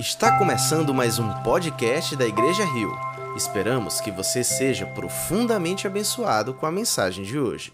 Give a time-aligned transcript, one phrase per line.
[0.00, 2.90] Está começando mais um podcast da Igreja Rio.
[3.36, 7.70] Esperamos que você seja profundamente abençoado com a mensagem de hoje.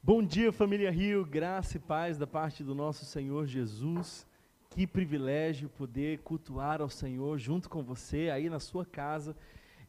[0.00, 4.24] Bom dia, família Rio, graça e paz da parte do nosso Senhor Jesus.
[4.70, 9.36] Que privilégio poder cultuar ao Senhor junto com você aí na sua casa.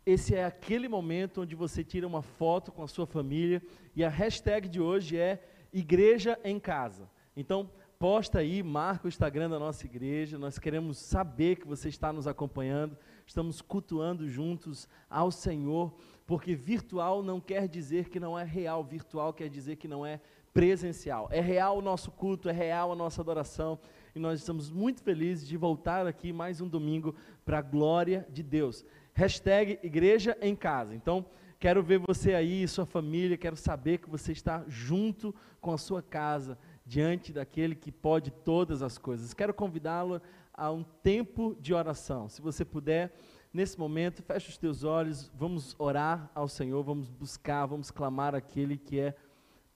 [0.04, 3.62] Esse é aquele momento onde você tira uma foto com a sua família
[3.96, 7.08] e a hashtag de hoje é Igreja em Casa.
[7.38, 7.70] Então,
[8.06, 10.38] posta aí, marca o Instagram da nossa igreja.
[10.38, 12.96] Nós queremos saber que você está nos acompanhando.
[13.26, 15.92] Estamos cultuando juntos ao Senhor,
[16.28, 20.22] porque virtual não quer dizer que não é real, virtual quer dizer que não é
[20.54, 21.28] presencial.
[21.32, 23.80] É real o nosso culto, é real a nossa adoração,
[24.14, 28.44] e nós estamos muito felizes de voltar aqui mais um domingo para a glória de
[28.44, 28.86] Deus.
[29.16, 30.94] Hashtag Igreja em Casa.
[30.94, 31.26] Então,
[31.60, 36.04] quero ver você aí, sua família, quero saber que você está junto com a sua
[36.04, 39.34] casa, diante daquele que pode todas as coisas.
[39.34, 40.22] Quero convidá-lo
[40.54, 42.30] a um tempo de oração.
[42.30, 43.14] Se você puder,
[43.52, 48.78] nesse momento, feche os teus olhos, vamos orar ao Senhor, vamos buscar, vamos clamar aquele
[48.78, 49.16] que é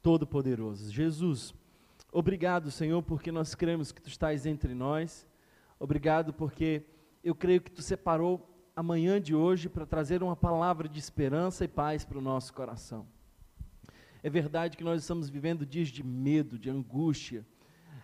[0.02, 0.92] todo-poderoso.
[0.92, 1.54] Jesus,
[2.12, 5.28] obrigado, Senhor, porque nós cremos que tu estás entre nós.
[5.80, 6.84] Obrigado porque
[7.24, 8.46] eu creio que tu separou
[8.76, 12.54] a manhã de hoje para trazer uma palavra de esperança e paz para o nosso
[12.54, 13.06] coração.
[14.22, 17.46] É verdade que nós estamos vivendo dias de medo, de angústia.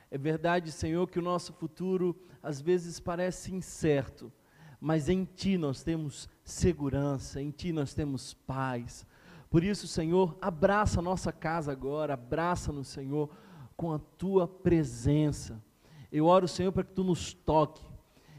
[0.10, 4.32] É verdade, Senhor, que o nosso futuro às vezes parece incerto,
[4.80, 9.06] mas em Ti nós temos segurança, em Ti nós temos paz.
[9.50, 13.30] Por isso, Senhor, abraça a nossa casa agora, abraça-nos, Senhor,
[13.76, 15.62] com a Tua presença.
[16.12, 17.84] Eu oro, Senhor, para que Tu nos toque,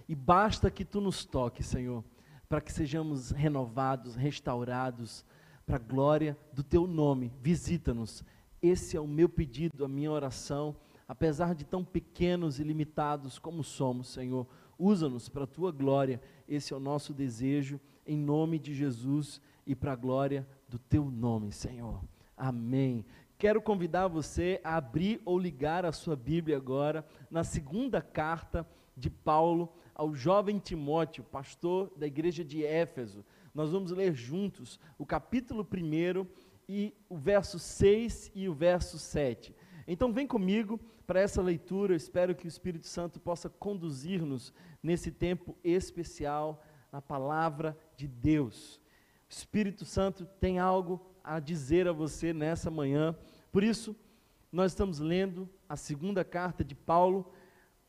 [0.09, 2.03] e basta que Tu nos toque, Senhor,
[2.49, 5.25] para que sejamos renovados, restaurados,
[5.67, 7.33] para a glória do teu nome.
[7.43, 8.25] Visita-nos.
[8.63, 10.77] Esse é o meu pedido, a minha oração.
[11.09, 14.47] Apesar de tão pequenos e limitados como somos, Senhor,
[14.79, 16.21] usa-nos para a tua glória.
[16.49, 21.05] Esse é o nosso desejo, em nome de Jesus e para a glória do teu
[21.11, 22.01] nome, Senhor.
[22.37, 23.05] Amém.
[23.37, 28.67] Quero convidar você a abrir ou ligar a sua Bíblia agora na segunda carta
[28.97, 33.25] de Paulo ao jovem Timóteo, pastor da igreja de Éfeso
[33.57, 36.27] nós vamos ler juntos o capítulo 1
[36.69, 39.57] e o verso 6 e o verso 7.
[39.89, 44.53] Então vem comigo para essa leitura, eu espero que o Espírito Santo possa conduzir-nos
[44.83, 46.63] nesse tempo especial
[46.93, 48.77] na palavra de Deus.
[49.27, 53.17] O Espírito Santo tem algo a dizer a você nessa manhã.
[53.51, 53.97] Por isso,
[54.53, 57.33] nós estamos lendo a segunda carta de Paulo.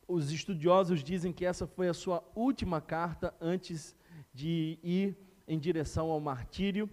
[0.06, 3.94] Os estudiosos dizem que essa foi a sua última carta antes
[4.32, 6.88] de ir em direção ao martírio.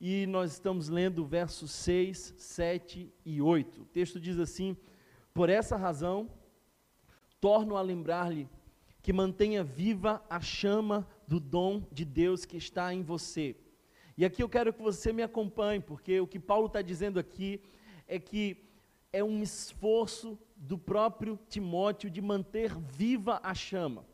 [0.00, 3.82] E nós estamos lendo versos 6, 7 e 8.
[3.82, 4.76] O texto diz assim:
[5.32, 6.28] Por essa razão,
[7.40, 8.48] torno a lembrar-lhe
[9.00, 13.56] que mantenha viva a chama do dom de Deus que está em você.
[14.16, 17.60] E aqui eu quero que você me acompanhe, porque o que Paulo está dizendo aqui
[18.06, 18.56] é que
[19.12, 24.04] é um esforço do próprio Timóteo de manter viva a chama.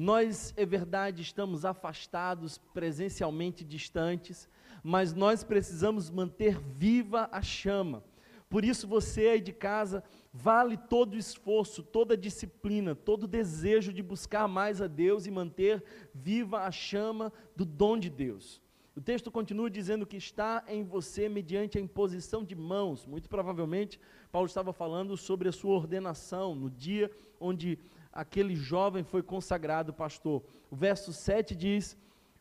[0.00, 4.48] Nós, é verdade, estamos afastados, presencialmente distantes,
[4.80, 8.04] mas nós precisamos manter viva a chama.
[8.48, 13.26] Por isso, você aí de casa, vale todo o esforço, toda a disciplina, todo o
[13.26, 15.82] desejo de buscar mais a Deus e manter
[16.14, 18.62] viva a chama do dom de Deus.
[18.94, 23.04] O texto continua dizendo que está em você mediante a imposição de mãos.
[23.04, 23.98] Muito provavelmente,
[24.30, 27.10] Paulo estava falando sobre a sua ordenação, no dia
[27.40, 27.80] onde
[28.18, 30.42] aquele jovem foi consagrado pastor.
[30.68, 31.96] O verso 7 diz: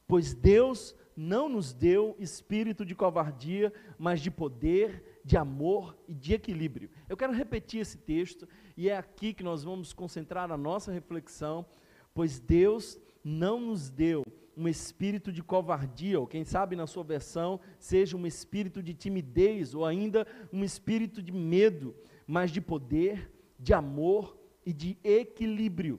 [0.07, 6.33] Pois Deus não nos deu espírito de covardia, mas de poder, de amor e de
[6.33, 6.89] equilíbrio.
[7.07, 11.63] Eu quero repetir esse texto e é aqui que nós vamos concentrar a nossa reflexão,
[12.11, 14.23] pois Deus não nos deu
[14.55, 19.75] um espírito de covardia, ou quem sabe na sua versão seja um espírito de timidez,
[19.75, 21.95] ou ainda um espírito de medo,
[22.25, 24.36] mas de poder, de amor
[24.67, 25.97] e de equilíbrio.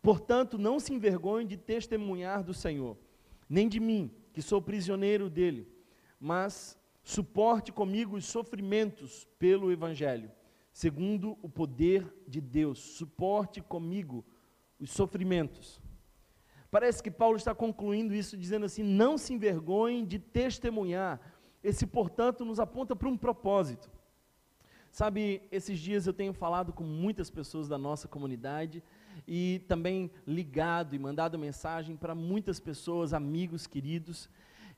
[0.00, 2.96] Portanto, não se envergonhe de testemunhar do Senhor,
[3.48, 5.66] nem de mim, que sou prisioneiro dele,
[6.20, 10.30] mas suporte comigo os sofrimentos pelo Evangelho,
[10.72, 12.78] segundo o poder de Deus.
[12.78, 14.24] Suporte comigo
[14.78, 15.82] os sofrimentos.
[16.70, 21.20] Parece que Paulo está concluindo isso dizendo assim: não se envergonhe de testemunhar.
[21.60, 23.90] Esse, portanto, nos aponta para um propósito.
[24.90, 28.82] Sabe, esses dias eu tenho falado com muitas pessoas da nossa comunidade
[29.26, 34.28] e também ligado e mandado mensagem para muitas pessoas, amigos queridos,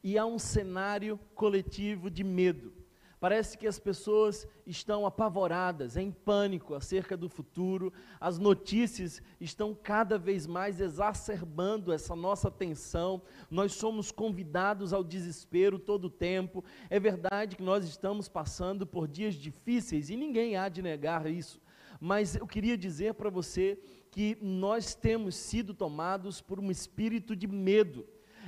[0.05, 2.82] e há um cenário coletivo de medo.
[3.23, 7.93] Parece que as pessoas estão apavoradas, em pânico acerca do futuro.
[8.19, 13.23] As notícias estão cada vez mais exacerbando essa nossa tensão.
[13.49, 16.65] Nós somos convidados ao desespero todo o tempo.
[16.91, 21.61] É verdade que nós estamos passando por dias difíceis e ninguém há de negar isso.
[22.01, 23.79] Mas eu queria dizer para você
[24.11, 28.05] que nós temos sido tomados por um espírito de medo.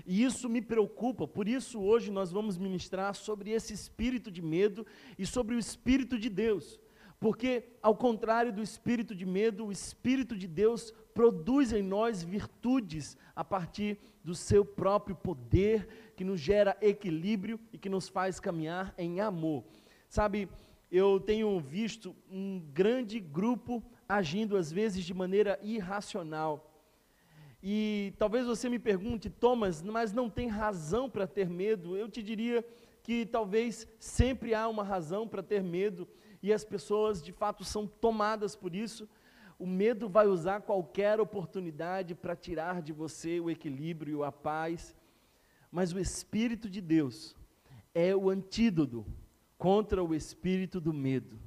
[0.07, 4.87] E isso me preocupa, por isso hoje nós vamos ministrar sobre esse espírito de medo
[5.19, 6.81] e sobre o espírito de Deus.
[7.21, 13.17] Porque, ao contrário do espírito de medo, o espírito de Deus produz em nós virtudes
[13.35, 18.93] a partir do seu próprio poder, que nos gera equilíbrio e que nos faz caminhar
[18.99, 19.65] em amor.
[20.09, 20.49] Sabe,
[20.91, 26.74] eu tenho visto um grande grupo agindo às vezes de maneira irracional
[27.67, 31.97] e talvez você me pergunte, Thomas, mas não tem razão para ter medo?
[31.97, 32.63] Eu te diria
[33.03, 36.07] que talvez sempre há uma razão para ter medo
[36.43, 39.09] e as pessoas de fato são tomadas por isso.
[39.59, 44.95] O medo vai usar qualquer oportunidade para tirar de você o equilíbrio, a paz,
[45.73, 47.35] mas o Espírito de Deus
[47.95, 49.07] é o antídoto
[49.57, 51.39] contra o espírito do medo.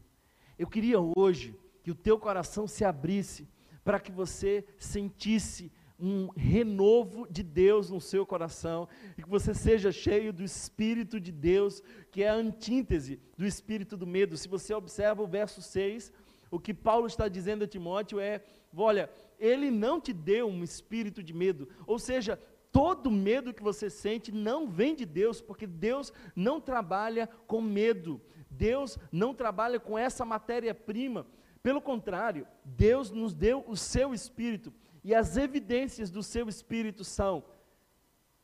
[0.58, 3.48] Eu queria hoje que o teu coração se abrisse
[3.84, 9.92] para que você sentisse um renovo de Deus no seu coração e que você seja
[9.92, 14.38] cheio do Espírito de Deus, que é a antítese do espírito do medo.
[14.38, 16.12] Se você observa o verso 6,
[16.52, 18.44] o que Paulo está dizendo a Timóteo é:
[18.76, 19.10] olha,
[19.40, 22.40] ele não te deu um espírito de medo, ou seja,
[22.72, 28.22] todo medo que você sente não vem de Deus, porque Deus não trabalha com medo,
[28.50, 31.26] Deus não trabalha com essa matéria-prima.
[31.64, 34.72] Pelo contrário, Deus nos deu o seu espírito
[35.08, 37.42] e as evidências do seu espírito são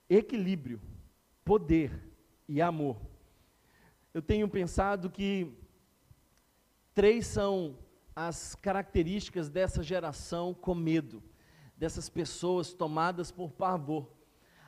[0.09, 0.79] equilíbrio,
[1.43, 1.91] poder
[2.47, 2.95] e amor.
[4.13, 5.53] Eu tenho pensado que
[6.93, 7.77] três são
[8.15, 11.21] as características dessa geração com medo,
[11.75, 14.09] dessas pessoas tomadas por pavor.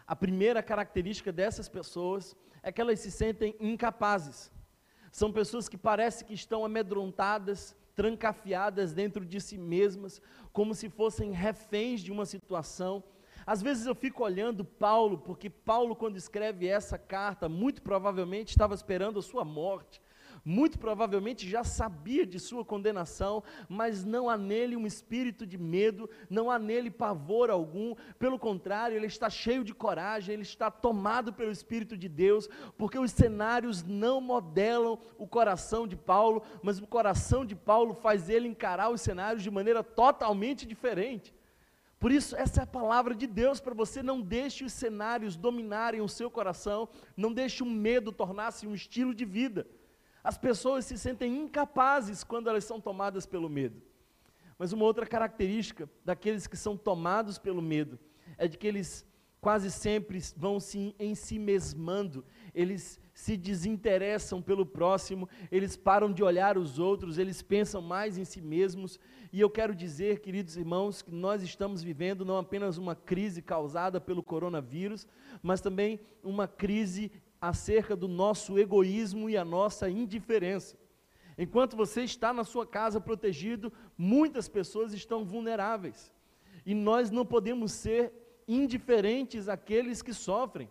[0.06, 4.52] A primeira característica dessas pessoas é que elas se sentem incapazes.
[5.14, 10.22] São pessoas que parecem que estão amedrontadas, trancafiadas dentro de si mesmas,
[10.52, 13.04] como se fossem reféns de uma situação.
[13.46, 18.74] Às vezes eu fico olhando Paulo, porque Paulo, quando escreve essa carta, muito provavelmente estava
[18.74, 20.02] esperando a sua morte
[20.46, 26.08] muito provavelmente já sabia de sua condenação, mas não há nele um espírito de medo,
[26.30, 31.34] não há nele pavor algum, pelo contrário, ele está cheio de coragem, ele está tomado
[31.34, 32.48] pelo Espírito de Deus,
[32.78, 38.30] porque os cenários não modelam o coração de Paulo, mas o coração de Paulo faz
[38.30, 41.34] ele encarar os cenários de maneira totalmente diferente.
[42.00, 44.04] Por isso, essa é a palavra de Deus para você.
[44.04, 46.88] Não deixe os cenários dominarem o seu coração,
[47.18, 49.66] não deixe o medo tornar-se um estilo de vida.
[50.26, 53.80] As pessoas se sentem incapazes quando elas são tomadas pelo medo.
[54.58, 58.00] Mas uma outra característica daqueles que são tomados pelo medo
[58.36, 59.06] é de que eles
[59.40, 62.26] quase sempre vão se em si mesmando,
[62.56, 68.26] eles se desinteressam pelo próximo, eles param de olhar os outros, eles pensam mais em
[68.26, 69.00] si mesmos.
[69.32, 74.02] E eu quero dizer, queridos irmãos, que nós estamos vivendo não apenas uma crise causada
[74.02, 75.06] pelo coronavírus,
[75.44, 80.78] mas também uma crise acerca do nosso egoísmo e a nossa indiferença.
[81.38, 86.12] Enquanto você está na sua casa protegido, muitas pessoas estão vulneráveis.
[86.66, 88.14] E nós não podemos ser
[88.48, 90.70] indiferentes àqueles que sofrem.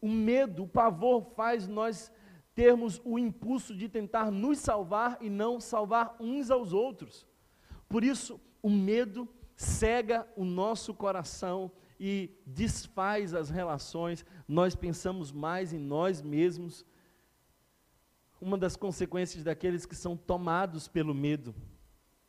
[0.00, 2.12] O medo, o pavor faz nós
[2.54, 7.26] termos o impulso de tentar nos salvar e não salvar uns aos outros.
[7.88, 15.72] Por isso, o medo cega o nosso coração e desfaz as relações, nós pensamos mais
[15.72, 16.84] em nós mesmos.
[18.38, 21.54] Uma das consequências daqueles que são tomados pelo medo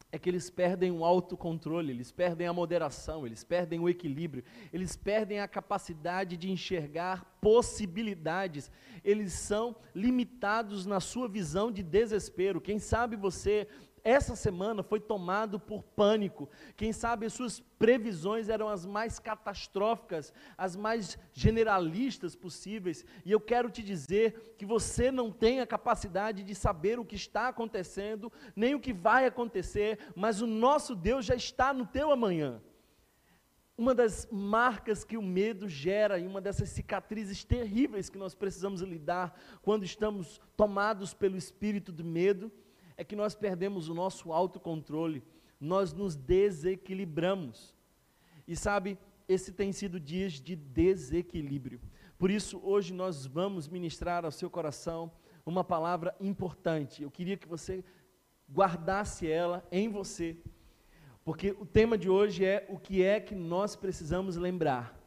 [0.10, 4.96] é que eles perdem o autocontrole, eles perdem a moderação, eles perdem o equilíbrio, eles
[4.96, 8.72] perdem a capacidade de enxergar possibilidades,
[9.04, 12.62] eles são limitados na sua visão de desespero.
[12.62, 13.68] Quem sabe você
[14.04, 16.50] essa semana foi tomado por pânico.
[16.76, 23.06] Quem sabe as suas previsões eram as mais catastróficas, as mais generalistas possíveis.
[23.24, 27.16] E eu quero te dizer que você não tem a capacidade de saber o que
[27.16, 32.12] está acontecendo, nem o que vai acontecer, mas o nosso Deus já está no teu
[32.12, 32.62] amanhã.
[33.78, 38.82] Uma das marcas que o medo gera e uma dessas cicatrizes terríveis que nós precisamos
[38.82, 42.52] lidar quando estamos tomados pelo espírito do medo
[42.98, 45.24] é que nós perdemos o nosso autocontrole,
[45.60, 47.74] nós nos desequilibramos.
[48.48, 48.98] E sabe,
[49.28, 51.80] esse tem sido dias de desequilíbrio.
[52.18, 55.12] Por isso, hoje nós vamos ministrar ao seu coração
[55.46, 57.04] uma palavra importante.
[57.04, 57.84] Eu queria que você
[58.52, 60.38] guardasse ela em você,
[61.24, 65.00] porque o tema de hoje é o que é que nós precisamos lembrar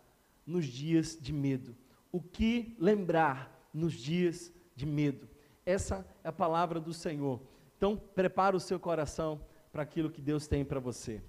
[0.47, 1.77] nos dias de medo.
[2.11, 5.29] O que lembrar nos dias de medo.
[5.65, 7.41] Essa é a palavra do Senhor.
[7.77, 9.41] Então, prepara o seu coração
[9.71, 11.21] para aquilo que Deus tem para você.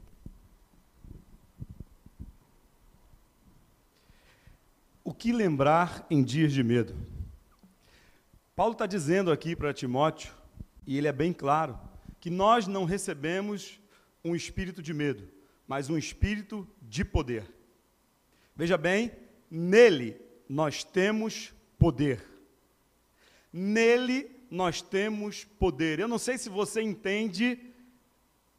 [5.03, 6.95] O que lembrar em dias de medo?
[8.55, 10.33] Paulo está dizendo aqui para Timóteo,
[10.85, 11.79] e ele é bem claro,
[12.19, 13.79] que nós não recebemos
[14.23, 15.27] um espírito de medo,
[15.67, 17.45] mas um espírito de poder.
[18.55, 19.11] Veja bem,
[19.51, 22.25] nele nós temos poder.
[23.51, 25.99] Nele nós temos poder.
[25.99, 27.59] Eu não sei se você entende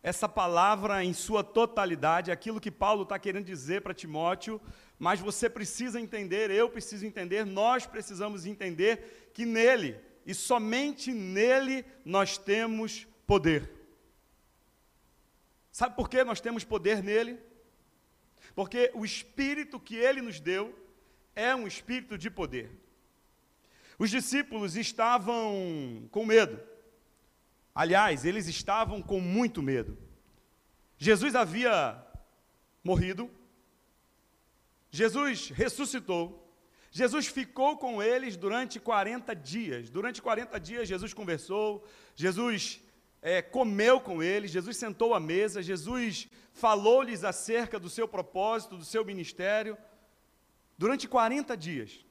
[0.02, 4.60] essa palavra em sua totalidade, aquilo que Paulo está querendo dizer para Timóteo,
[4.98, 11.84] mas você precisa entender, eu preciso entender, nós precisamos entender que nele, e somente nele,
[12.04, 13.70] nós temos poder.
[15.70, 17.38] Sabe por que nós temos poder nele?
[18.54, 20.76] Porque o espírito que ele nos deu
[21.34, 22.70] é um espírito de poder.
[23.98, 26.60] Os discípulos estavam com medo.
[27.74, 29.98] Aliás, eles estavam com muito medo.
[30.96, 32.00] Jesus havia
[32.82, 33.30] morrido,
[34.90, 36.48] Jesus ressuscitou,
[36.90, 39.90] Jesus ficou com eles durante 40 dias.
[39.90, 41.84] Durante 40 dias, Jesus conversou,
[42.16, 42.80] Jesus
[43.20, 48.84] é, comeu com eles, Jesus sentou à mesa, Jesus falou-lhes acerca do seu propósito, do
[48.84, 49.76] seu ministério,
[50.76, 52.04] durante 40 dias.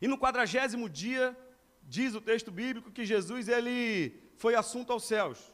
[0.00, 1.36] E no quadragésimo dia,
[1.82, 5.52] diz o texto bíblico que Jesus ele foi assunto aos céus.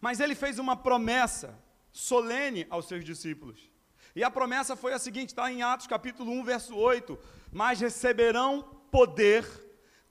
[0.00, 1.58] Mas ele fez uma promessa
[1.92, 3.70] solene aos seus discípulos.
[4.14, 7.18] E a promessa foi a seguinte, está em Atos capítulo 1, verso 8:
[7.52, 9.46] Mas receberão poder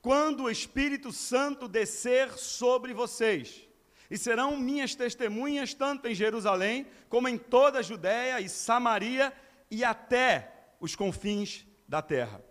[0.00, 3.68] quando o Espírito Santo descer sobre vocês,
[4.10, 9.32] e serão minhas testemunhas tanto em Jerusalém, como em toda a Judéia e Samaria
[9.70, 12.42] e até os confins da terra.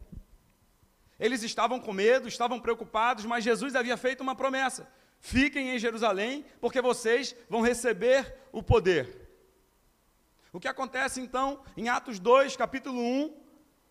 [1.19, 6.45] Eles estavam com medo, estavam preocupados, mas Jesus havia feito uma promessa: fiquem em Jerusalém,
[6.61, 9.29] porque vocês vão receber o poder.
[10.51, 13.37] O que acontece então em Atos 2, capítulo 1,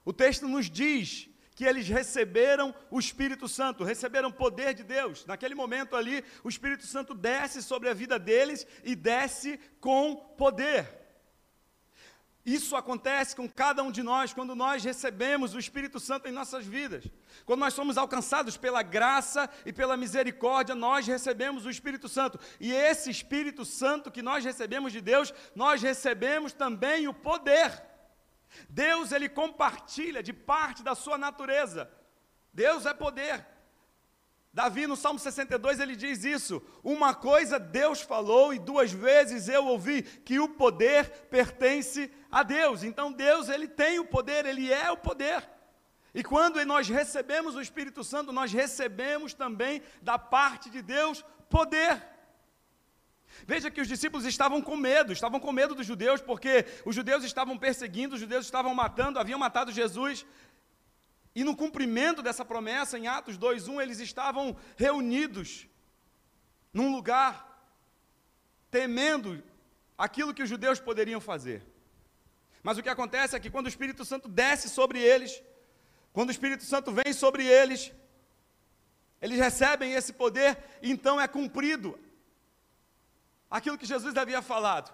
[0.05, 5.27] o texto nos diz que eles receberam o Espírito Santo, receberam poder de Deus.
[5.27, 10.98] Naquele momento ali, o Espírito Santo desce sobre a vida deles e desce com poder.
[12.49, 16.65] Isso acontece com cada um de nós quando nós recebemos o Espírito Santo em nossas
[16.65, 17.05] vidas.
[17.45, 22.41] Quando nós somos alcançados pela graça e pela misericórdia, nós recebemos o Espírito Santo.
[22.59, 27.85] E esse Espírito Santo que nós recebemos de Deus, nós recebemos também o poder.
[28.67, 31.91] Deus ele compartilha de parte da sua natureza.
[32.51, 33.47] Deus é poder.
[34.53, 39.67] Davi no Salmo 62 ele diz isso: Uma coisa Deus falou e duas vezes eu
[39.67, 42.83] ouvi que o poder pertence a Deus.
[42.83, 45.49] Então Deus ele tem o poder, ele é o poder.
[46.15, 52.03] E quando nós recebemos o Espírito Santo, nós recebemos também da parte de Deus poder.
[53.47, 57.25] Veja que os discípulos estavam com medo, estavam com medo dos judeus, porque os judeus
[57.25, 60.27] estavam perseguindo, os judeus estavam matando, haviam matado Jesus.
[61.39, 65.69] E no cumprimento dessa promessa, em Atos 2:1, eles estavam reunidos
[66.73, 67.33] num lugar
[68.73, 69.41] temendo
[69.97, 71.63] aquilo que os judeus poderiam fazer.
[72.61, 75.41] Mas o que acontece é que quando o Espírito Santo desce sobre eles,
[76.13, 77.93] quando o Espírito Santo vem sobre eles,
[79.23, 81.97] eles recebem esse poder, e então é cumprido
[83.49, 84.93] aquilo que Jesus havia falado.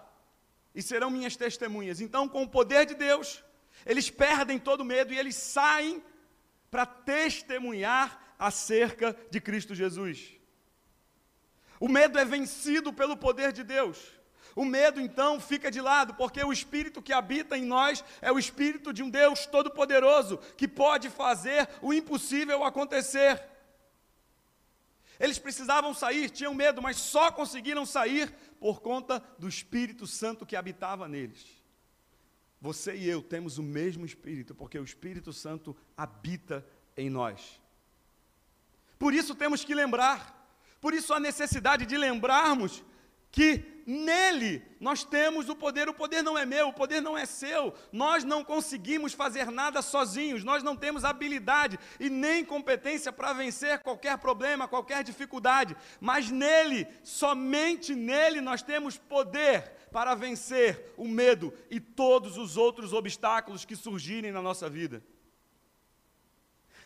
[0.75, 1.99] E serão minhas testemunhas.
[1.99, 3.43] Então, com o poder de Deus,
[3.83, 6.03] eles perdem todo medo e eles saem
[6.75, 10.33] para testemunhar acerca de Cristo Jesus.
[11.79, 13.97] O medo é vencido pelo poder de Deus.
[14.53, 18.37] O medo então fica de lado, porque o espírito que habita em nós é o
[18.37, 23.41] espírito de um Deus todo-poderoso, que pode fazer o impossível acontecer.
[25.17, 28.29] Eles precisavam sair, tinham medo, mas só conseguiram sair
[28.59, 31.54] por conta do Espírito Santo que habitava neles.
[32.61, 36.65] Você e eu temos o mesmo Espírito, porque o Espírito Santo habita
[36.97, 37.61] em nós.
[38.97, 40.33] Por isso temos que lembrar,
[40.79, 42.83] por isso a necessidade de lembrarmos
[43.31, 45.87] que nele nós temos o poder.
[45.87, 47.73] O poder não é meu, o poder não é seu.
[47.91, 53.79] Nós não conseguimos fazer nada sozinhos, nós não temos habilidade e nem competência para vencer
[53.79, 55.75] qualquer problema, qualquer dificuldade.
[55.99, 62.93] Mas nele, somente nele, nós temos poder para vencer o medo e todos os outros
[62.93, 65.03] obstáculos que surgirem na nossa vida.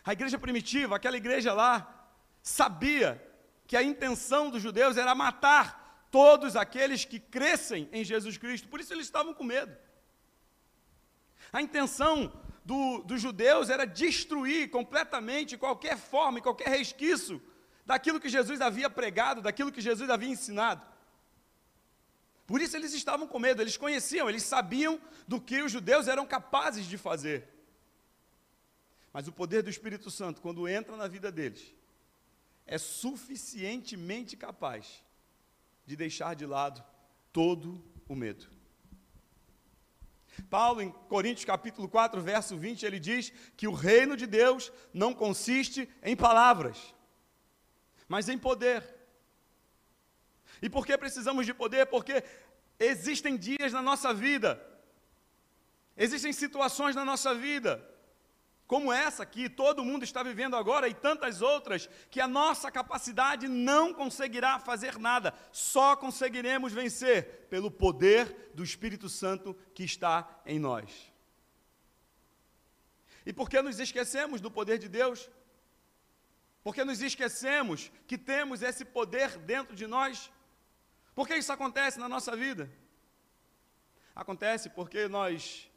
[0.04, 2.08] A igreja primitiva, aquela igreja lá,
[2.42, 3.22] sabia
[3.66, 5.79] que a intenção dos judeus era matar
[6.10, 9.76] todos aqueles que crescem em Jesus Cristo, por isso eles estavam com medo.
[11.52, 12.32] A intenção
[12.64, 17.40] do, dos judeus era destruir completamente qualquer forma e qualquer resquício
[17.86, 20.86] daquilo que Jesus havia pregado, daquilo que Jesus havia ensinado.
[22.46, 26.26] Por isso eles estavam com medo, eles conheciam, eles sabiam do que os judeus eram
[26.26, 27.48] capazes de fazer.
[29.12, 31.74] Mas o poder do Espírito Santo, quando entra na vida deles,
[32.66, 35.02] é suficientemente capaz
[35.90, 36.84] de deixar de lado
[37.32, 38.46] todo o medo.
[40.48, 45.12] Paulo, em Coríntios capítulo 4, verso 20, ele diz que o reino de Deus não
[45.12, 46.94] consiste em palavras,
[48.06, 48.84] mas em poder.
[50.62, 51.86] E por que precisamos de poder?
[51.86, 52.22] Porque
[52.78, 54.64] existem dias na nossa vida,
[55.96, 57.84] existem situações na nossa vida,
[58.70, 63.48] como essa que todo mundo está vivendo agora e tantas outras, que a nossa capacidade
[63.48, 70.60] não conseguirá fazer nada, só conseguiremos vencer pelo poder do Espírito Santo que está em
[70.60, 71.12] nós.
[73.26, 75.28] E por que nos esquecemos do poder de Deus?
[76.62, 80.30] Porque nos esquecemos que temos esse poder dentro de nós.
[81.12, 82.70] Por que isso acontece na nossa vida?
[84.14, 85.68] Acontece porque nós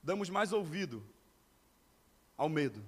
[0.00, 1.11] damos mais ouvido
[2.36, 2.84] ao medo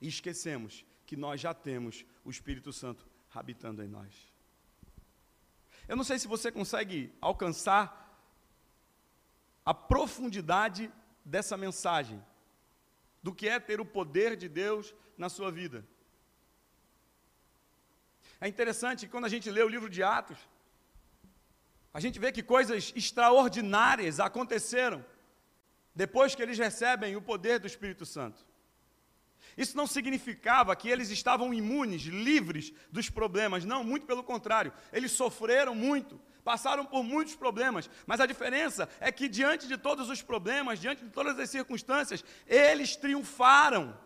[0.00, 4.32] e esquecemos que nós já temos o Espírito Santo habitando em nós.
[5.86, 8.00] Eu não sei se você consegue alcançar
[9.64, 10.90] a profundidade
[11.24, 12.22] dessa mensagem,
[13.22, 15.86] do que é ter o poder de Deus na sua vida.
[18.40, 20.38] É interessante que quando a gente lê o livro de Atos,
[21.92, 25.04] a gente vê que coisas extraordinárias aconteceram
[25.94, 28.44] depois que eles recebem o poder do Espírito Santo.
[29.56, 35.12] Isso não significava que eles estavam imunes, livres dos problemas, não, muito pelo contrário, eles
[35.12, 40.22] sofreram muito, passaram por muitos problemas, mas a diferença é que diante de todos os
[40.22, 43.96] problemas, diante de todas as circunstâncias, eles triunfaram.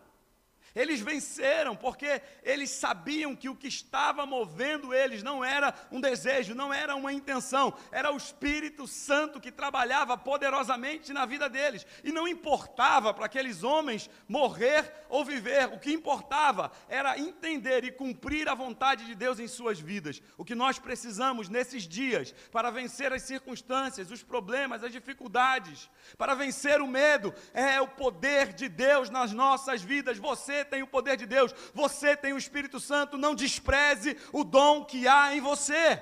[0.75, 6.55] Eles venceram porque eles sabiam que o que estava movendo eles não era um desejo,
[6.55, 11.85] não era uma intenção, era o Espírito Santo que trabalhava poderosamente na vida deles.
[12.03, 17.91] E não importava para aqueles homens morrer ou viver, o que importava era entender e
[17.91, 20.21] cumprir a vontade de Deus em suas vidas.
[20.37, 26.35] O que nós precisamos nesses dias para vencer as circunstâncias, os problemas, as dificuldades, para
[26.35, 30.17] vencer o medo, é o poder de Deus nas nossas vidas.
[30.17, 34.85] Você tem o poder de Deus, você tem o Espírito Santo, não despreze o dom
[34.85, 36.01] que há em você.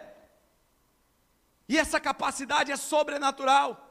[1.67, 3.83] E essa capacidade é sobrenatural.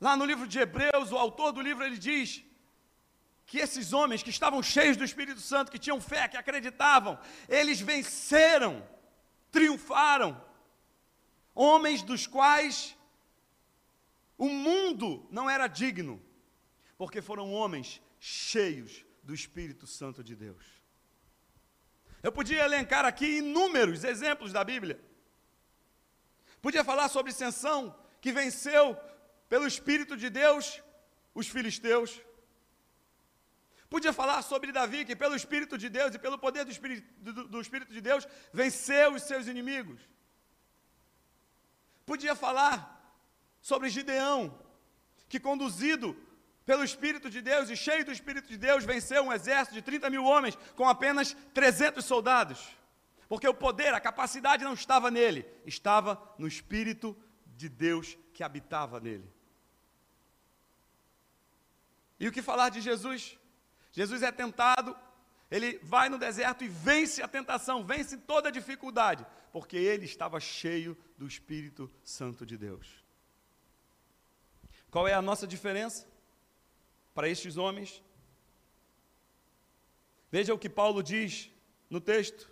[0.00, 2.42] Lá no livro de Hebreus, o autor do livro ele diz
[3.46, 7.80] que esses homens que estavam cheios do Espírito Santo, que tinham fé, que acreditavam, eles
[7.80, 8.86] venceram,
[9.50, 10.42] triunfaram.
[11.54, 12.96] Homens dos quais
[14.36, 16.20] o mundo não era digno
[16.96, 20.64] porque foram homens cheios do Espírito Santo de Deus.
[22.22, 24.98] Eu podia elencar aqui inúmeros exemplos da Bíblia.
[26.62, 28.96] Podia falar sobre Sansão, que venceu
[29.48, 30.82] pelo Espírito de Deus
[31.34, 32.20] os filisteus.
[33.90, 37.48] Podia falar sobre Davi, que pelo Espírito de Deus e pelo poder do Espírito, do,
[37.48, 40.00] do Espírito de Deus venceu os seus inimigos.
[42.06, 42.78] Podia falar
[43.60, 44.58] sobre Gideão,
[45.28, 46.16] que conduzido
[46.64, 50.08] pelo Espírito de Deus e cheio do Espírito de Deus, venceu um exército de 30
[50.08, 52.76] mil homens com apenas 300 soldados.
[53.28, 59.00] Porque o poder, a capacidade não estava nele, estava no Espírito de Deus que habitava
[59.00, 59.30] nele.
[62.18, 63.36] E o que falar de Jesus?
[63.92, 64.96] Jesus é tentado,
[65.50, 70.40] ele vai no deserto e vence a tentação, vence toda a dificuldade, porque ele estava
[70.40, 73.04] cheio do Espírito Santo de Deus.
[74.90, 76.06] Qual é a nossa diferença?
[77.14, 78.02] Para estes homens.
[80.30, 81.50] Veja o que Paulo diz
[81.88, 82.50] no texto.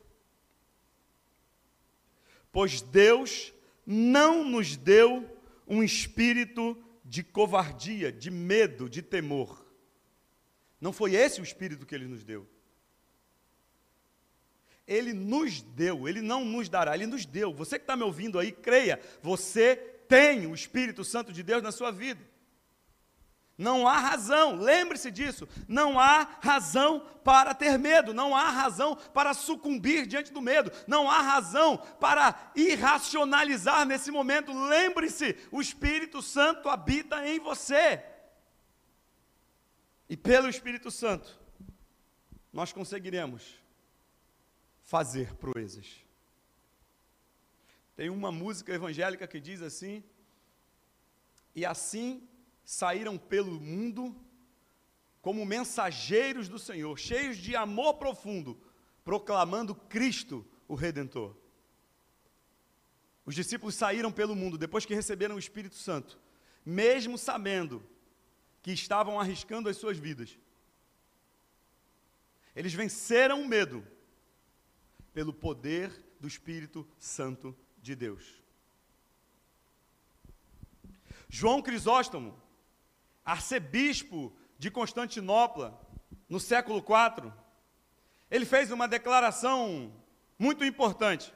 [2.52, 3.52] Pois Deus
[3.84, 5.28] não nos deu
[5.66, 9.66] um espírito de covardia, de medo, de temor.
[10.80, 12.48] Não foi esse o espírito que ele nos deu.
[14.86, 17.52] Ele nos deu, ele não nos dará, ele nos deu.
[17.54, 19.76] Você que está me ouvindo aí, creia, você
[20.08, 22.20] tem o Espírito Santo de Deus na sua vida.
[23.56, 29.34] Não há razão, lembre-se disso, não há razão para ter medo, não há razão para
[29.34, 34.52] sucumbir diante do medo, não há razão para irracionalizar nesse momento.
[34.52, 38.02] Lembre-se, o Espírito Santo habita em você.
[40.08, 41.38] E pelo Espírito Santo,
[42.52, 43.54] nós conseguiremos
[44.82, 46.02] fazer proezas.
[47.94, 50.02] Tem uma música evangélica que diz assim:
[51.54, 52.28] E assim
[52.64, 54.14] saíram pelo mundo
[55.20, 58.60] como mensageiros do Senhor, cheios de amor profundo,
[59.04, 61.36] proclamando Cristo, o Redentor.
[63.24, 66.18] Os discípulos saíram pelo mundo depois que receberam o Espírito Santo,
[66.64, 67.82] mesmo sabendo
[68.62, 70.36] que estavam arriscando as suas vidas.
[72.54, 73.86] Eles venceram o medo
[75.12, 78.42] pelo poder do Espírito Santo de Deus.
[81.28, 82.40] João Crisóstomo,
[83.24, 85.80] arcebispo de Constantinopla,
[86.28, 87.32] no século IV,
[88.30, 89.92] ele fez uma declaração
[90.38, 91.32] muito importante.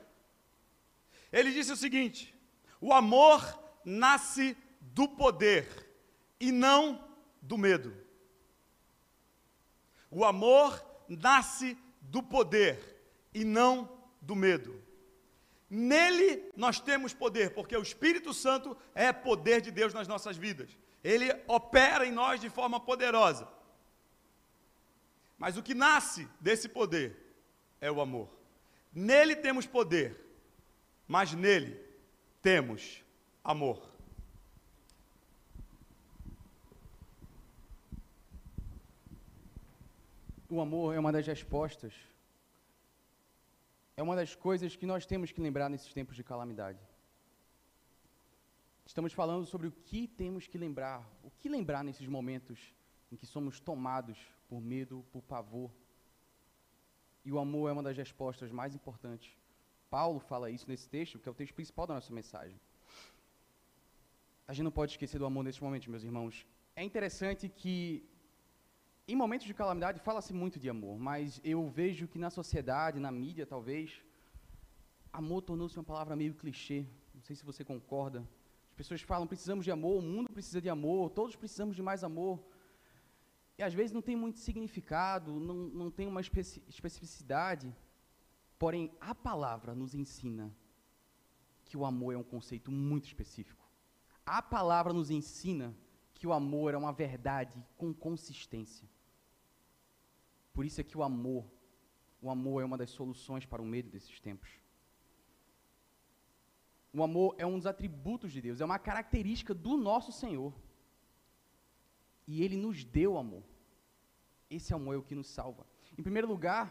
[1.33, 2.35] Ele disse o seguinte:
[2.81, 5.69] o amor nasce do poder
[6.41, 7.07] e não
[7.43, 7.95] do medo.
[10.11, 12.79] O amor nasce do poder
[13.35, 14.83] e não do medo.
[15.69, 20.71] Nele nós temos poder, porque o Espírito Santo é poder de Deus nas nossas vidas.
[21.03, 23.49] Ele opera em nós de forma poderosa.
[25.39, 27.17] Mas o que nasce desse poder
[27.81, 28.29] é o amor.
[28.93, 30.19] Nele temos poder,
[31.07, 31.79] mas nele
[32.41, 33.05] temos
[33.45, 33.97] amor.
[40.49, 41.93] O amor é uma das respostas,
[43.97, 46.79] é uma das coisas que nós temos que lembrar nesses tempos de calamidade.
[48.85, 52.59] Estamos falando sobre o que temos que lembrar, o que lembrar nesses momentos
[53.11, 55.71] em que somos tomados por medo, por pavor.
[57.25, 59.35] E o amor é uma das respostas mais importantes.
[59.89, 62.61] Paulo fala isso nesse texto, que é o texto principal da nossa mensagem.
[64.47, 66.47] A gente não pode esquecer do amor nesse momento, meus irmãos.
[66.77, 68.07] É interessante que
[69.09, 73.13] em momentos de calamidade fala-se muito de amor, mas eu vejo que na sociedade, na
[73.13, 74.03] mídia talvez,
[75.13, 76.85] amor tornou-se uma palavra meio clichê.
[77.15, 78.27] Não sei se você concorda.
[78.71, 82.03] As pessoas falam precisamos de amor, o mundo precisa de amor, todos precisamos de mais
[82.03, 82.43] amor.
[83.57, 87.75] E às vezes não tem muito significado, não, não tem uma especi especificidade.
[88.59, 90.53] Porém, a palavra nos ensina
[91.65, 93.65] que o amor é um conceito muito específico.
[94.25, 95.75] A palavra nos ensina
[96.13, 98.89] que o amor é uma verdade com consistência.
[100.57, 101.45] Por isso é que o amor,
[102.23, 104.49] o amor é uma das soluções para o medo desses tempos.
[106.95, 110.55] O amor é um dos atributos de Deus, é uma característica do nosso Senhor.
[112.27, 113.43] E Ele nos deu amor.
[114.49, 115.67] Esse amor é o que nos salva.
[115.99, 116.65] Em primeiro lugar,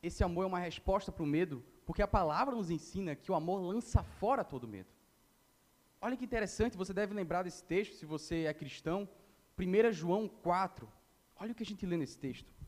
[0.00, 3.34] esse amor é uma resposta para o medo, porque a palavra nos ensina que o
[3.34, 4.92] amor lança fora todo medo.
[6.00, 9.08] Olha que interessante, você deve lembrar desse texto, se você é cristão.
[9.58, 10.88] 1 João 4.
[11.34, 12.61] Olha o que a gente lê nesse texto.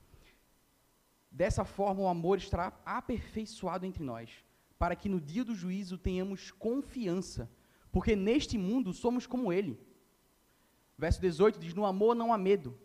[1.34, 4.30] Dessa forma, o amor estará aperfeiçoado entre nós,
[4.78, 7.50] para que no dia do juízo tenhamos confiança,
[7.90, 9.76] porque neste mundo somos como ele.
[10.96, 12.78] Verso 18 diz: No amor não há medo,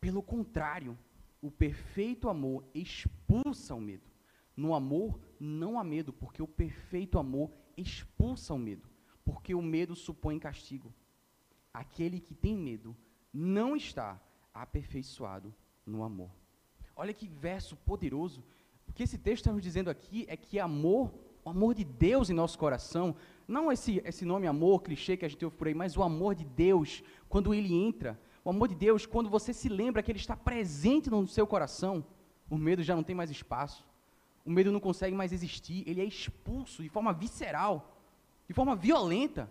[0.00, 0.96] pelo contrário,
[1.42, 4.08] o perfeito amor expulsa o medo.
[4.56, 8.88] No amor não há medo, porque o perfeito amor expulsa o medo,
[9.24, 10.94] porque o medo supõe castigo.
[11.74, 12.96] Aquele que tem medo
[13.32, 14.22] não está
[14.54, 15.52] aperfeiçoado
[15.84, 16.45] no amor.
[16.96, 18.42] Olha que verso poderoso.
[18.88, 21.12] O que esse texto está nos dizendo aqui é que amor,
[21.44, 23.14] o amor de Deus em nosso coração,
[23.46, 26.34] não esse, esse nome amor clichê que a gente ouve por aí, mas o amor
[26.34, 30.18] de Deus, quando ele entra, o amor de Deus, quando você se lembra que ele
[30.18, 32.04] está presente no seu coração,
[32.48, 33.86] o medo já não tem mais espaço,
[34.42, 38.00] o medo não consegue mais existir, ele é expulso de forma visceral,
[38.48, 39.50] de forma violenta.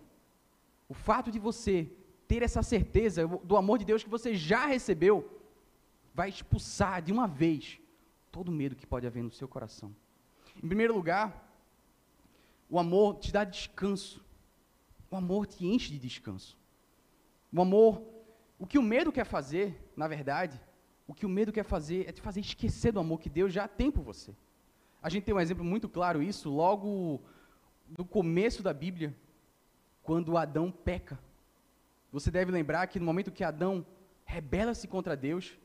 [0.89, 1.91] O fato de você
[2.27, 5.29] ter essa certeza do amor de Deus que você já recebeu,
[6.15, 7.77] vai expulsar de uma vez
[8.31, 9.93] todo medo que pode haver no seu coração.
[10.63, 11.27] Em primeiro lugar,
[12.69, 14.23] o amor te dá descanso.
[15.11, 16.57] O amor te enche de descanso.
[17.53, 18.01] O amor,
[18.57, 20.59] o que o medo quer fazer, na verdade,
[21.05, 23.67] o que o medo quer fazer é te fazer esquecer do amor que Deus já
[23.67, 24.33] tem por você.
[25.03, 27.21] A gente tem um exemplo muito claro isso logo
[27.97, 29.15] no começo da Bíblia,
[30.01, 31.19] quando Adão peca.
[32.11, 33.85] Você deve lembrar que no momento que Adão
[34.23, 35.57] rebela-se contra Deus,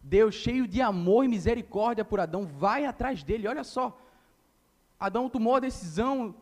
[0.00, 3.48] Deus, cheio de amor e misericórdia por Adão, vai atrás dele.
[3.48, 4.00] Olha só,
[4.98, 6.34] Adão tomou a decisão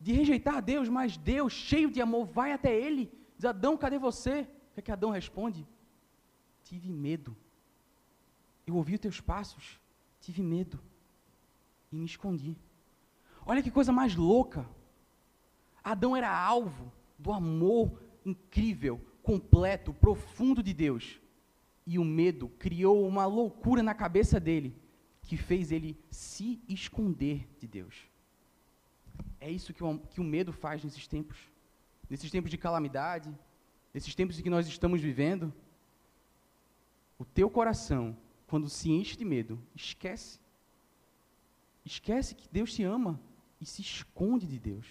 [0.00, 3.10] de rejeitar Deus, mas Deus, cheio de amor, vai até ele.
[3.36, 4.42] Diz: Adão, cadê você?
[4.70, 5.66] O que, é que Adão responde?
[6.62, 7.36] Tive medo.
[8.66, 9.80] Eu ouvi os teus passos,
[10.20, 10.80] tive medo
[11.92, 12.56] e me escondi.
[13.44, 14.68] Olha que coisa mais louca.
[15.82, 21.20] Adão era alvo do amor incrível, completo, profundo de Deus
[21.86, 24.76] e o medo criou uma loucura na cabeça dele,
[25.22, 27.94] que fez ele se esconder de Deus.
[29.40, 31.38] É isso que o, que o medo faz nesses tempos.
[32.10, 33.36] Nesses tempos de calamidade,
[33.94, 35.52] nesses tempos em que nós estamos vivendo.
[37.18, 40.40] O teu coração, quando se enche de medo, esquece.
[41.84, 43.20] Esquece que Deus te ama
[43.60, 44.86] e se esconde de Deus.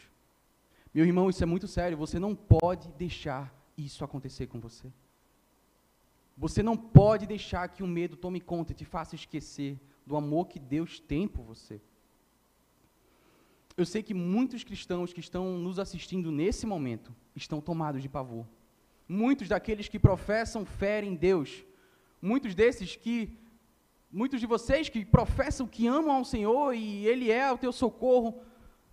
[0.93, 1.97] Meu irmão, isso é muito sério.
[1.97, 4.91] Você não pode deixar isso acontecer com você.
[6.37, 10.47] Você não pode deixar que o medo tome conta e te faça esquecer do amor
[10.47, 11.81] que Deus tem por você.
[13.77, 18.45] Eu sei que muitos cristãos que estão nos assistindo nesse momento estão tomados de pavor.
[19.07, 21.65] Muitos daqueles que professam fé em Deus,
[22.21, 23.37] muitos desses que,
[24.11, 28.41] muitos de vocês que professam que amam ao Senhor e Ele é o teu socorro,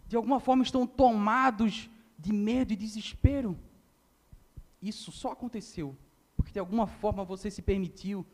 [0.07, 3.59] de alguma forma estão tomados de medo e desespero.
[4.81, 5.96] Isso só aconteceu
[6.42, 8.26] porque de alguma forma você se permitiu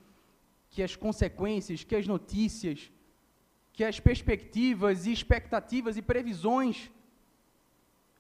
[0.71, 2.91] que as consequências, que as notícias,
[3.73, 6.91] que as perspectivas e expectativas e previsões,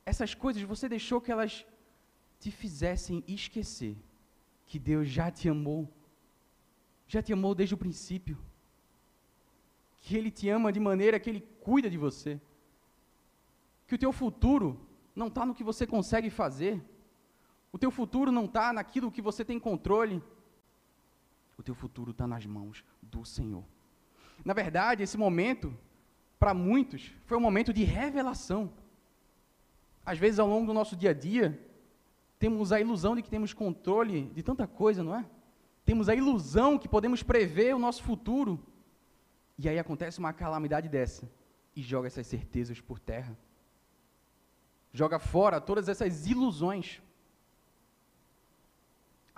[0.04, 1.64] essas coisas você deixou que elas
[2.38, 3.96] te fizessem esquecer
[4.66, 5.88] que Deus já te amou,
[7.06, 8.36] já te amou desde o princípio,
[10.02, 12.38] que Ele te ama de maneira que Ele cuida de você,
[13.86, 14.78] que o teu futuro
[15.16, 16.78] não está no que você consegue fazer,
[17.72, 20.22] o teu futuro não está naquilo que você tem controle.
[21.56, 23.64] O teu futuro está nas mãos do Senhor.
[24.44, 25.76] Na verdade, esse momento,
[26.38, 28.72] para muitos, foi um momento de revelação.
[30.04, 31.60] Às vezes, ao longo do nosso dia a dia,
[32.38, 35.26] temos a ilusão de que temos controle de tanta coisa, não é?
[35.84, 38.58] Temos a ilusão que podemos prever o nosso futuro.
[39.58, 41.28] E aí acontece uma calamidade dessa
[41.74, 43.36] e joga essas certezas por terra.
[44.92, 47.02] Joga fora todas essas ilusões.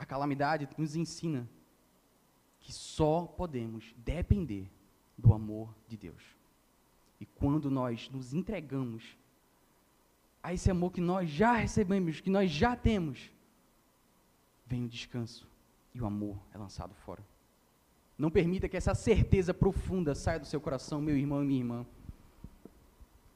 [0.01, 1.47] A calamidade nos ensina
[2.59, 4.67] que só podemos depender
[5.17, 6.23] do amor de Deus.
[7.21, 9.15] E quando nós nos entregamos
[10.43, 13.31] a esse amor que nós já recebemos, que nós já temos,
[14.65, 15.47] vem o descanso
[15.95, 17.23] e o amor é lançado fora.
[18.17, 21.87] Não permita que essa certeza profunda saia do seu coração, meu irmão e minha irmã.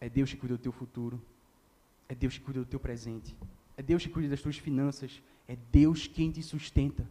[0.00, 1.20] É Deus que cuida do teu futuro.
[2.08, 3.36] É Deus que cuida do teu presente.
[3.76, 5.22] É Deus que cuida das tuas finanças.
[5.46, 7.06] É Deus quem te sustenta.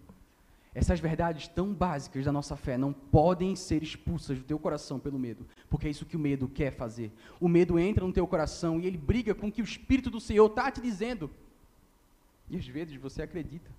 [0.76, 5.20] Essas verdades tão básicas da nossa fé não podem ser expulsas do teu coração pelo
[5.20, 7.12] medo, porque é isso que o medo quer fazer.
[7.40, 10.20] O medo entra no teu coração e ele briga com o que o Espírito do
[10.20, 11.30] Senhor está te dizendo.
[12.50, 13.70] E às vezes você acredita.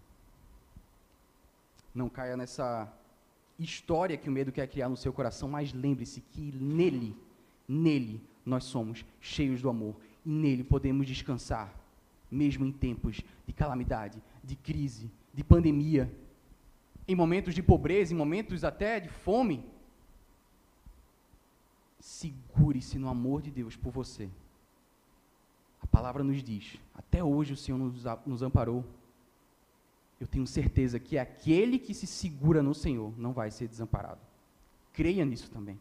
[1.92, 2.92] Não caia nessa
[3.58, 7.16] história que o medo quer criar no seu coração, mas lembre-se que nele,
[7.66, 11.72] nele, nós somos cheios do amor e nele podemos descansar
[12.34, 16.12] mesmo em tempos de calamidade, de crise, de pandemia,
[17.06, 19.64] em momentos de pobreza, em momentos até de fome.
[22.00, 24.28] Segure-se no amor de Deus por você.
[25.80, 28.84] A palavra nos diz: até hoje o Senhor nos, nos amparou.
[30.20, 34.20] Eu tenho certeza que aquele que se segura no Senhor não vai ser desamparado.
[34.92, 35.78] Creia nisso também.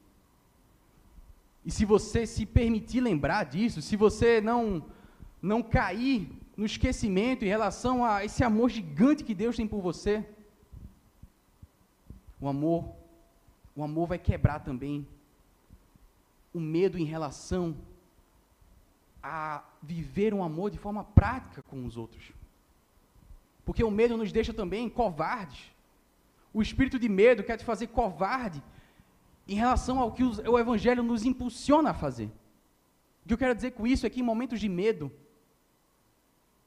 [1.65, 4.85] E se você se permitir lembrar disso, se você não
[5.41, 10.25] não cair no esquecimento em relação a esse amor gigante que Deus tem por você.
[12.39, 12.93] O amor,
[13.75, 15.07] o amor vai quebrar também
[16.53, 17.75] o medo em relação
[19.21, 22.31] a viver um amor de forma prática com os outros.
[23.65, 25.71] Porque o medo nos deixa também covardes.
[26.53, 28.61] O espírito de medo quer te fazer covarde
[29.47, 32.29] em relação ao que o Evangelho nos impulsiona a fazer.
[33.23, 35.11] O que eu quero dizer com isso é que em momentos de medo,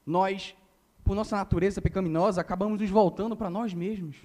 [0.07, 0.55] nós,
[1.03, 4.15] por nossa natureza pecaminosa, acabamos nos voltando para nós mesmos.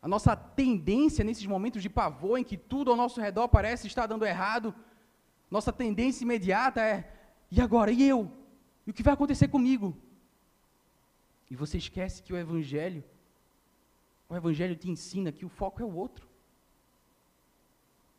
[0.00, 4.06] A nossa tendência nesses momentos de pavor, em que tudo ao nosso redor parece estar
[4.06, 4.72] dando errado,
[5.50, 7.12] nossa tendência imediata é:
[7.50, 7.90] e agora?
[7.90, 8.30] E eu?
[8.86, 9.96] E o que vai acontecer comigo?
[11.50, 13.02] E você esquece que o Evangelho,
[14.28, 16.28] o Evangelho te ensina que o foco é o outro.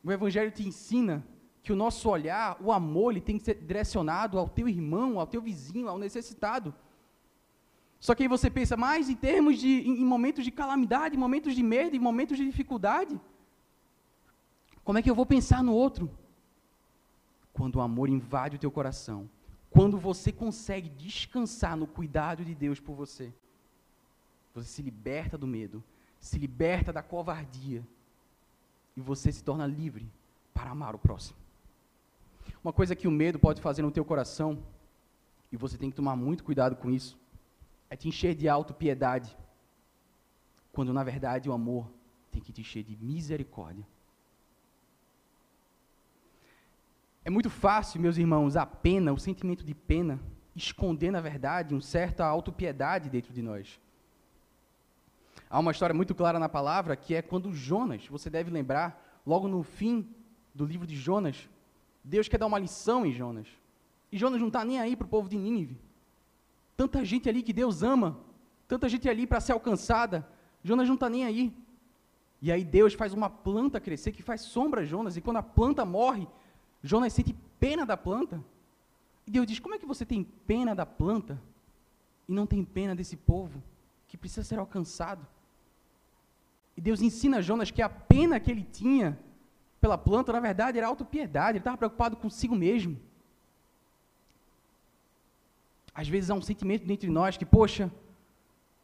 [0.04, 1.26] O Evangelho te ensina
[1.64, 5.28] que o nosso olhar, o amor, ele tem que ser direcionado ao teu irmão, ao
[5.28, 6.74] teu vizinho, ao necessitado.
[8.00, 11.54] Só que aí você pensa mais em termos de em, momentos de calamidade, em momentos
[11.54, 13.20] de medo, em momentos de dificuldade.
[14.84, 16.10] Como é que eu vou pensar no outro?
[17.54, 19.30] Quando o amor invade o teu coração,
[19.70, 23.32] quando você consegue descansar no cuidado de Deus por você,
[24.54, 25.84] você se liberta do medo,
[26.20, 27.86] se liberta da covardia
[28.98, 30.12] e você se torna livre
[30.54, 31.41] para amar o próximo.
[32.64, 34.64] Uma coisa que o medo pode fazer no teu coração,
[35.52, 37.20] e você tem que tomar muito cuidado com isso,
[37.90, 39.36] é te encher de autopiedade,
[40.72, 41.92] quando na verdade o amor
[42.32, 43.86] tem que te encher de misericórdia.
[47.26, 50.20] É muito fácil, meus irmãos, a pena, o sentimento de pena,
[50.56, 53.80] esconder, na verdade, uma certa autopiedade dentro de nós.
[55.50, 59.48] Há uma história muito clara na palavra que é quando Jonas, você deve lembrar, logo
[59.48, 60.08] no fim
[60.56, 61.50] do livro de Jonas,
[62.04, 63.48] Deus quer dar uma lição em Jonas.
[64.12, 65.78] E Jonas não está nem aí para o povo de Nínive.
[66.76, 68.20] Tanta gente ali que Deus ama,
[68.68, 70.28] tanta gente ali para ser alcançada,
[70.64, 71.54] Jonas não está nem aí.
[72.42, 75.44] E aí Deus faz uma planta crescer que faz sombra a Jonas, e quando a
[75.44, 76.28] planta morre,
[76.84, 78.44] Jonas sente pena da planta.
[79.28, 81.40] E Deus diz: Como é que você tem pena da planta
[82.28, 83.62] e não tem pena desse povo
[84.08, 85.26] que precisa ser alcançado?
[86.76, 89.20] E Deus ensina a Jonas que a pena que ele tinha
[89.82, 93.00] pela planta, na verdade, era autopiedade, ele estava preocupado consigo mesmo.
[95.94, 97.92] Às vezes há um sentimento dentro de nós que, poxa,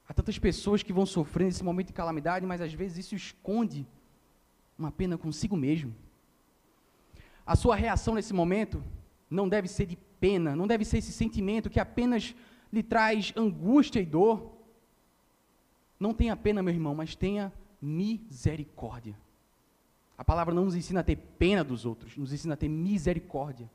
[0.10, 3.88] há tantas pessoas que vão sofrer nesse momento de calamidade, mas às vezes isso esconde
[4.78, 5.96] uma pena consigo mesmo.
[7.46, 8.84] A sua reação nesse momento
[9.30, 12.36] não deve ser de pena, não deve ser esse sentimento que apenas
[12.74, 14.52] lhe traz angústia e dor.
[16.00, 19.16] Não tenha pena, meu irmão, mas tenha misericórdia.
[20.17, 23.69] A palavra não nos ensina a ter pena dos outros, nos ensina a ter misericórdia.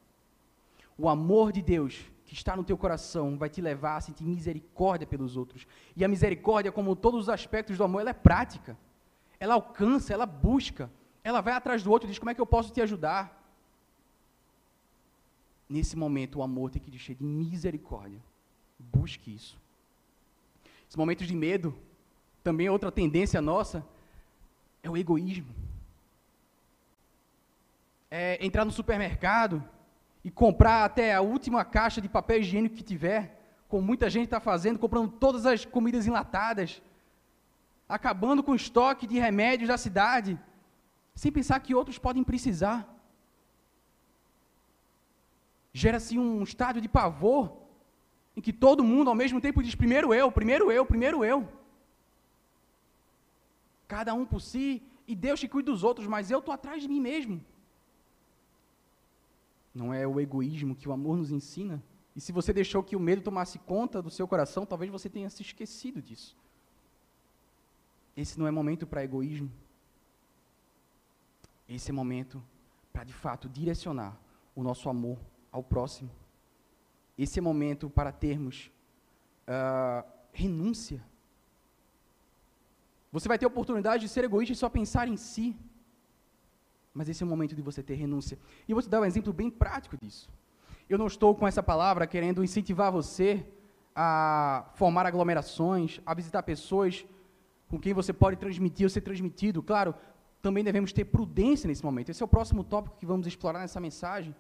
[0.99, 5.07] O amor de Deus que está no teu coração vai te levar a sentir misericórdia
[5.07, 5.67] pelos outros.
[5.95, 8.77] E a misericórdia, como todos os aspectos do amor, ela é prática.
[9.39, 10.91] Ela alcança, ela busca,
[11.23, 13.39] ela vai atrás do outro e diz: Como é que eu posso te ajudar?
[15.69, 18.21] Nesse momento, o amor tem que te encher de misericórdia.
[18.79, 19.59] Busque isso.
[20.87, 21.75] Esses momentos de medo,
[22.43, 23.85] também outra tendência nossa,
[24.83, 25.55] é o egoísmo.
[28.21, 29.57] É entrar no supermercado
[30.23, 33.23] e comprar até a última caixa de papel higiênico que tiver,
[33.71, 36.83] como muita gente está fazendo, comprando todas as comidas enlatadas,
[37.89, 40.39] acabando com o estoque de remédios da cidade,
[41.15, 42.79] sem pensar que outros podem precisar.
[45.73, 47.45] Gera-se um estado de pavor,
[48.37, 51.49] em que todo mundo ao mesmo tempo diz: primeiro eu, primeiro eu, primeiro eu
[53.89, 56.89] cada um por si, e Deus que cuida dos outros, mas eu estou atrás de
[56.93, 57.35] mim mesmo.
[59.75, 61.83] Não é o egoísmo que o amor nos ensina?
[62.15, 65.31] E se você deixou que o medo tomasse conta do seu coração, talvez você tenha
[65.31, 66.37] se esquecido disso.
[68.17, 69.51] Esse não é momento para egoísmo.
[71.69, 72.43] Esse é momento
[72.93, 74.19] para, de fato, direcionar
[74.55, 75.19] o nosso amor
[75.51, 76.11] ao próximo.
[77.17, 78.71] Esse é momento para termos
[79.49, 81.03] uh, renúncia
[83.13, 85.55] você vai ter a oportunidade de ser egoísta e só pensar em si.
[86.95, 88.39] Mas esse é o momento de você ter renúncia.
[88.69, 90.29] E eu vou te dar um exemplo bem prático disso.
[90.89, 93.47] Eu não estou com essa palavra querendo incentivar você
[93.95, 97.05] a formar aglomerações, a visitar pessoas
[97.69, 99.63] com quem você pode transmitir ou ser transmitido.
[99.63, 99.95] Claro,
[100.43, 102.11] também devemos ter prudência nesse momento.
[102.11, 104.35] Esse é o próximo tópico que vamos explorar nessa mensagem.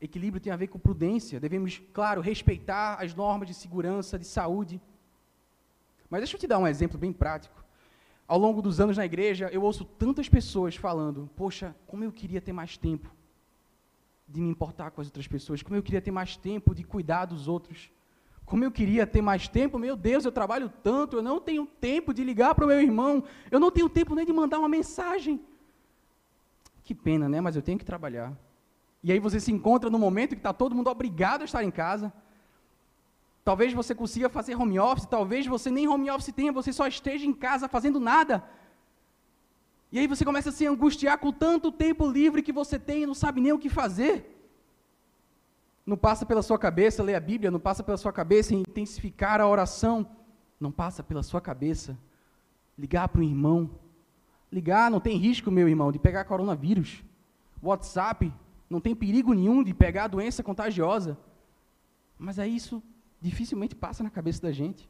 [0.00, 1.38] Equilíbrio tem a ver com prudência.
[1.38, 4.80] Devemos, claro, respeitar as normas de segurança, de saúde.
[6.08, 7.59] Mas deixa eu te dar um exemplo bem prático.
[8.30, 12.40] Ao longo dos anos na igreja, eu ouço tantas pessoas falando: Poxa, como eu queria
[12.40, 13.10] ter mais tempo
[14.28, 17.24] de me importar com as outras pessoas, como eu queria ter mais tempo de cuidar
[17.24, 17.90] dos outros,
[18.46, 22.14] como eu queria ter mais tempo, meu Deus, eu trabalho tanto, eu não tenho tempo
[22.14, 25.44] de ligar para o meu irmão, eu não tenho tempo nem de mandar uma mensagem.
[26.84, 27.40] Que pena, né?
[27.40, 28.32] Mas eu tenho que trabalhar.
[29.02, 31.70] E aí você se encontra no momento que está todo mundo obrigado a estar em
[31.72, 32.12] casa,
[33.44, 37.24] Talvez você consiga fazer home office, talvez você nem home office tenha, você só esteja
[37.26, 38.44] em casa fazendo nada.
[39.90, 43.06] E aí você começa a se angustiar com tanto tempo livre que você tem e
[43.06, 44.36] não sabe nem o que fazer.
[45.84, 49.48] Não passa pela sua cabeça ler a Bíblia, não passa pela sua cabeça intensificar a
[49.48, 50.06] oração,
[50.60, 51.98] não passa pela sua cabeça
[52.78, 53.70] ligar para o irmão.
[54.52, 57.02] Ligar, não tem risco, meu irmão, de pegar coronavírus.
[57.62, 58.32] WhatsApp,
[58.68, 61.18] não tem perigo nenhum de pegar a doença contagiosa.
[62.18, 62.82] Mas é isso
[63.20, 64.88] dificilmente passa na cabeça da gente.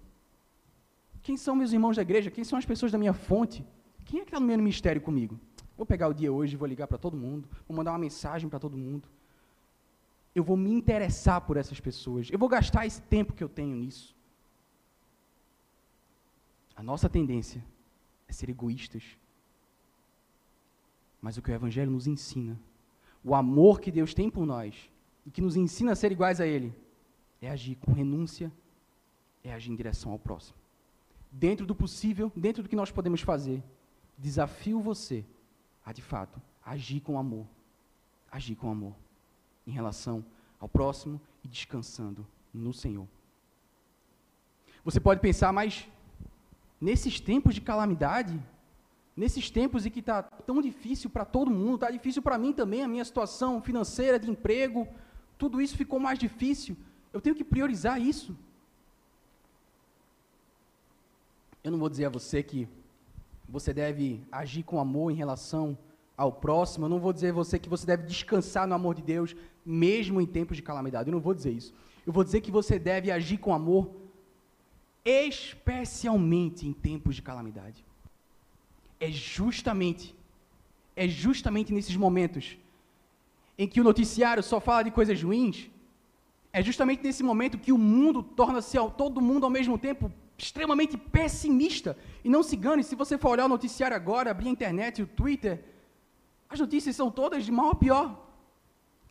[1.23, 2.31] Quem são meus irmãos da igreja?
[2.31, 3.65] Quem são as pessoas da minha fonte?
[4.05, 5.39] Quem é que está no meu ministério comigo?
[5.77, 8.59] Vou pegar o dia hoje, vou ligar para todo mundo, vou mandar uma mensagem para
[8.59, 9.09] todo mundo.
[10.35, 12.31] Eu vou me interessar por essas pessoas.
[12.31, 14.15] Eu vou gastar esse tempo que eu tenho nisso.
[16.77, 17.65] A nossa tendência
[18.29, 19.03] é ser egoístas.
[21.21, 22.59] Mas o que o Evangelho nos ensina,
[23.23, 24.91] o amor que Deus tem por nós
[25.27, 26.75] e que nos ensina a ser iguais a Ele,
[27.41, 28.53] é agir com renúncia,
[29.43, 30.59] é agir em direção ao próximo.
[31.33, 33.63] Dentro do possível, dentro do que nós podemos fazer,
[34.19, 35.25] desafio você
[35.85, 37.47] a, de fato, agir com amor.
[38.31, 38.95] Agir com amor
[39.67, 40.25] em relação
[40.59, 43.07] ao próximo e descansando no Senhor.
[44.85, 45.89] Você pode pensar, mas
[46.81, 48.41] nesses tempos de calamidade,
[49.17, 52.83] nesses tempos em que está tão difícil para todo mundo, está difícil para mim também,
[52.83, 54.89] a minha situação financeira, de emprego,
[55.37, 56.77] tudo isso ficou mais difícil.
[57.13, 58.37] Eu tenho que priorizar isso.
[61.63, 62.69] Eu não vou dizer a você que
[63.49, 65.77] você deve agir com amor em relação
[66.17, 66.87] ao próximo.
[66.87, 69.35] Eu não vou dizer a você que você deve descansar no amor de Deus,
[69.65, 71.09] mesmo em tempos de calamidade.
[71.09, 71.75] Eu não vou dizer isso.
[72.07, 73.91] Eu vou dizer que você deve agir com amor,
[75.05, 77.85] especialmente em tempos de calamidade.
[78.99, 80.15] É justamente,
[80.95, 82.57] é justamente nesses momentos
[83.59, 85.71] em que o noticiário só fala de coisas ruins,
[86.53, 91.97] é justamente nesse momento que o mundo torna-se todo mundo ao mesmo tempo extremamente pessimista.
[92.25, 95.07] E não se engane, se você for olhar o noticiário agora, abrir a internet, o
[95.07, 95.63] Twitter,
[96.49, 98.27] as notícias são todas de mal a pior.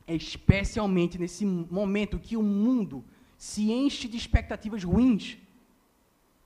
[0.06, 3.06] É especialmente nesse momento que o mundo
[3.38, 5.38] se enche de expectativas ruins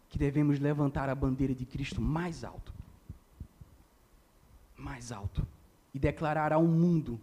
[0.09, 2.71] que devemos levantar a bandeira de Cristo mais alto.
[4.77, 5.47] Mais alto.
[5.91, 7.19] E declarar ao mundo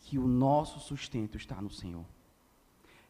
[0.00, 2.04] que o nosso sustento está no Senhor.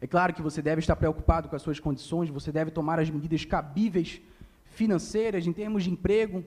[0.01, 3.09] É claro que você deve estar preocupado com as suas condições, você deve tomar as
[3.09, 4.21] medidas cabíveis
[4.65, 6.43] financeiras, em termos de emprego,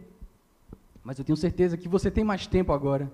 [1.05, 3.13] mas eu tenho certeza que você tem mais tempo agora.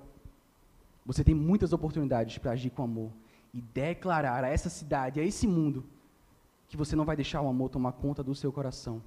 [1.05, 3.11] Você tem muitas oportunidades para agir com amor
[3.53, 5.85] e declarar a essa cidade, a esse mundo,
[6.69, 9.03] que você não vai deixar o amor tomar conta do seu coração.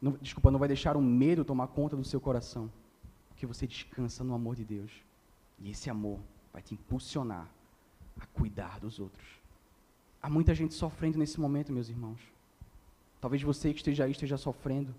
[0.00, 2.70] Não, desculpa, não vai deixar o medo tomar conta do seu coração,
[3.28, 4.90] porque você descansa no amor de Deus.
[5.58, 6.18] E esse amor
[6.52, 7.48] vai te impulsionar
[8.18, 9.35] a cuidar dos outros.
[10.26, 12.18] Há muita gente sofrendo nesse momento, meus irmãos.
[13.20, 14.92] Talvez você que esteja aí esteja sofrendo.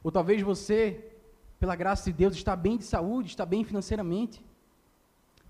[0.00, 1.12] Ou talvez você,
[1.58, 4.40] pela graça de Deus, está bem de saúde, está bem financeiramente.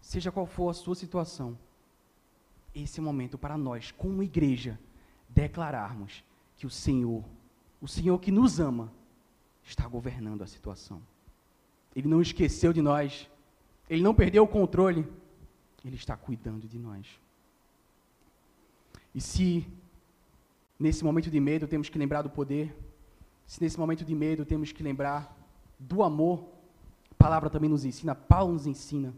[0.01, 1.59] Seja qual for a sua situação,
[2.75, 4.81] esse é o momento para nós, como igreja,
[5.29, 6.25] declararmos
[6.57, 7.23] que o Senhor,
[7.79, 8.91] o Senhor que nos ama,
[9.63, 11.03] está governando a situação.
[11.95, 13.29] Ele não esqueceu de nós,
[13.87, 15.07] ele não perdeu o controle,
[15.85, 17.21] ele está cuidando de nós.
[19.15, 19.67] E se
[20.79, 22.75] nesse momento de medo temos que lembrar do poder,
[23.47, 25.37] se nesse momento de medo temos que lembrar
[25.79, 26.47] do amor,
[27.11, 29.13] a palavra também nos ensina, Paulo nos ensina,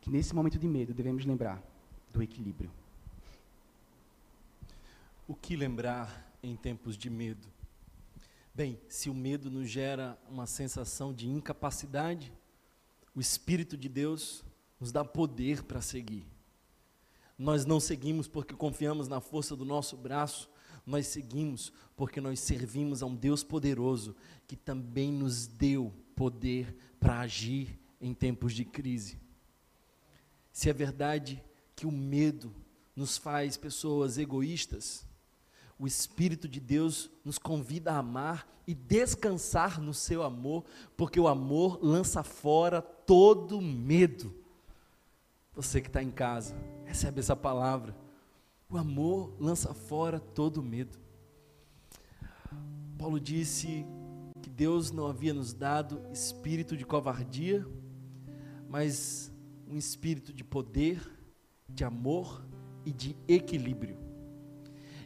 [0.00, 1.62] que nesse momento de medo devemos lembrar
[2.12, 2.70] do equilíbrio.
[5.26, 7.46] O que lembrar em tempos de medo?
[8.54, 12.32] Bem, se o medo nos gera uma sensação de incapacidade,
[13.14, 14.44] o Espírito de Deus
[14.78, 16.24] nos dá poder para seguir.
[17.38, 20.48] Nós não seguimos porque confiamos na força do nosso braço,
[20.86, 24.14] nós seguimos porque nós servimos a um Deus poderoso
[24.46, 29.18] que também nos deu poder para agir em tempos de crise.
[30.52, 31.42] Se é verdade
[31.74, 32.54] que o medo
[32.94, 35.04] nos faz pessoas egoístas,
[35.78, 40.64] o Espírito de Deus nos convida a amar e descansar no seu amor,
[40.96, 44.34] porque o amor lança fora todo medo.
[45.54, 46.56] Você que está em casa,
[46.86, 47.94] recebe essa palavra.
[48.70, 50.98] O amor lança fora todo medo.
[52.98, 53.84] Paulo disse
[54.40, 57.66] que Deus não havia nos dado espírito de covardia,
[58.68, 59.30] mas
[59.68, 61.00] um espírito de poder,
[61.68, 62.42] de amor
[62.84, 63.98] e de equilíbrio.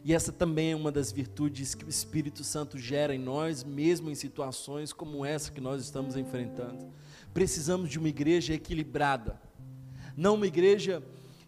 [0.05, 4.11] E essa também é uma das virtudes que o Espírito Santo gera em nós, mesmo
[4.11, 6.91] em situações como essa que nós estamos enfrentando.
[7.35, 9.39] Precisamos de uma igreja equilibrada
[10.17, 11.03] não uma igreja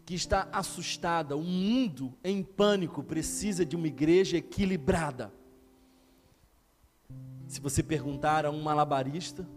[0.04, 1.36] que está assustada.
[1.36, 5.32] O mundo em pânico precisa de uma igreja equilibrada.
[7.46, 9.48] Se você perguntar a um malabarista,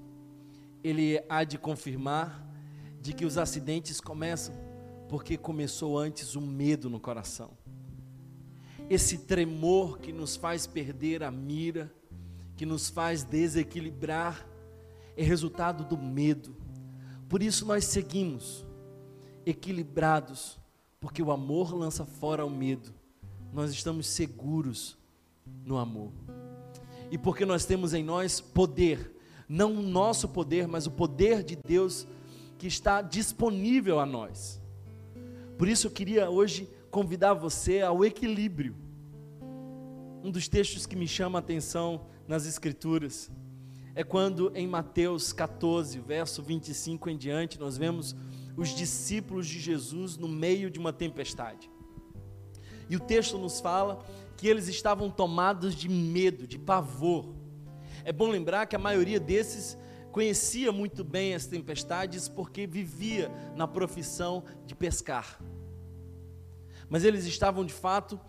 [0.84, 2.46] ele há de confirmar
[3.02, 4.54] de que os acidentes começam
[5.08, 7.52] porque começou antes o medo no coração.
[8.90, 11.94] Esse tremor que nos faz perder a mira,
[12.56, 14.48] que nos faz desequilibrar,
[15.16, 16.56] é resultado do medo.
[17.30, 18.65] Por isso nós seguimos
[19.46, 20.60] equilibrados,
[21.00, 22.94] porque o amor lança fora o medo.
[23.54, 24.98] Nós estamos seguros
[25.64, 26.12] no amor.
[27.12, 29.16] E porque nós temos em nós poder,
[29.48, 32.08] não o nosso poder, mas o poder de Deus
[32.58, 34.62] que está disponível a nós.
[35.58, 38.76] Por isso eu queria hoje convidar você ao equilíbrio.
[40.24, 43.32] Um dos textos que me chama a atenção nas Escrituras
[43.94, 48.16] é quando em Mateus 14, verso 25 em diante, nós vemos
[48.56, 51.70] os discípulos de Jesus no meio de uma tempestade.
[52.90, 54.06] E o texto nos fala
[54.38, 57.34] que eles estavam tomados de medo, de pavor.
[58.04, 59.78] É bom lembrar que a maioria desses
[60.12, 65.42] conhecia muito bem as tempestades porque vivia na profissão de pescar.
[66.90, 68.20] Mas eles estavam de fato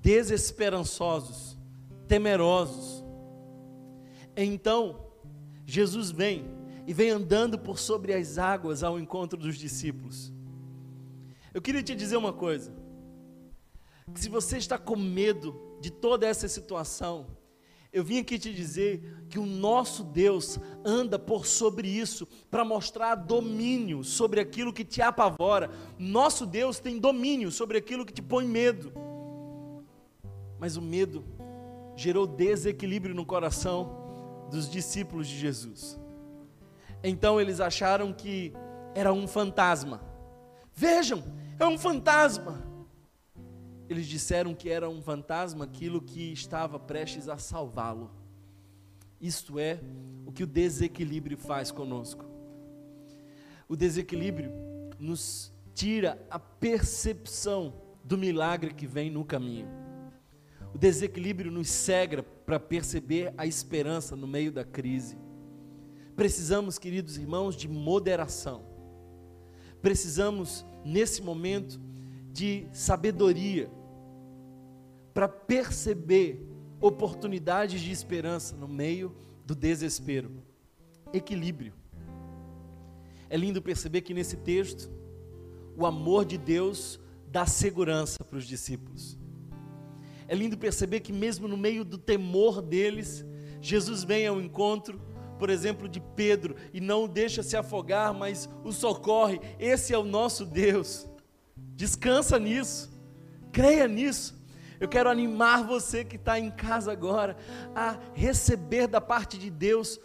[0.00, 1.58] desesperançosos,
[2.06, 3.04] temerosos.
[4.36, 5.08] Então,
[5.66, 6.57] Jesus vem
[6.88, 10.32] e vem andando por sobre as águas ao encontro dos discípulos.
[11.52, 12.74] Eu queria te dizer uma coisa:
[14.14, 17.26] que se você está com medo de toda essa situação,
[17.92, 23.16] eu vim aqui te dizer que o nosso Deus anda por sobre isso para mostrar
[23.16, 25.70] domínio sobre aquilo que te apavora.
[25.98, 28.94] Nosso Deus tem domínio sobre aquilo que te põe medo.
[30.58, 31.22] Mas o medo
[31.94, 35.98] gerou desequilíbrio no coração dos discípulos de Jesus.
[37.02, 38.52] Então eles acharam que
[38.94, 40.00] era um fantasma.
[40.74, 41.22] Vejam,
[41.58, 42.68] é um fantasma
[43.88, 48.10] eles disseram que era um fantasma aquilo que estava prestes a salvá-lo.
[49.20, 49.80] Isto é
[50.26, 52.24] o que o desequilíbrio faz conosco.
[53.66, 54.52] O desequilíbrio
[54.98, 57.72] nos tira a percepção
[58.04, 59.66] do milagre que vem no caminho.
[60.74, 65.16] O desequilíbrio nos cega para perceber a esperança no meio da crise.
[66.18, 68.64] Precisamos, queridos irmãos, de moderação.
[69.80, 71.80] Precisamos, nesse momento,
[72.32, 73.70] de sabedoria
[75.14, 76.44] para perceber
[76.80, 79.14] oportunidades de esperança no meio
[79.46, 80.42] do desespero.
[81.12, 81.72] Equilíbrio.
[83.30, 84.90] É lindo perceber que nesse texto,
[85.76, 86.98] o amor de Deus
[87.28, 89.16] dá segurança para os discípulos.
[90.26, 93.24] É lindo perceber que, mesmo no meio do temor deles,
[93.60, 95.00] Jesus vem ao encontro,
[95.38, 99.40] por exemplo, de Pedro e não o deixa se afogar, mas o socorre.
[99.58, 101.08] Esse é o nosso Deus.
[101.56, 102.90] Descansa nisso,
[103.52, 104.36] creia nisso.
[104.80, 107.36] Eu quero animar você que está em casa agora
[107.74, 109.98] a receber da parte de Deus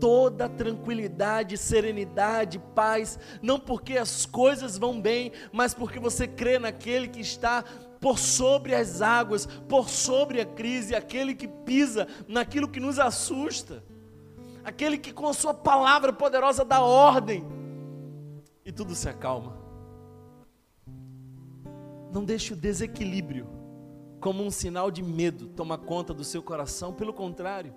[0.00, 7.08] toda tranquilidade, serenidade, paz, não porque as coisas vão bem, mas porque você crê naquele
[7.08, 7.64] que está
[8.00, 13.82] por sobre as águas, por sobre a crise, aquele que pisa naquilo que nos assusta,
[14.64, 17.44] aquele que com a sua palavra poderosa dá ordem
[18.64, 19.56] e tudo se acalma.
[22.12, 23.62] Não deixe o desequilíbrio
[24.22, 27.74] como um sinal de medo toma conta do seu coração, pelo contrário,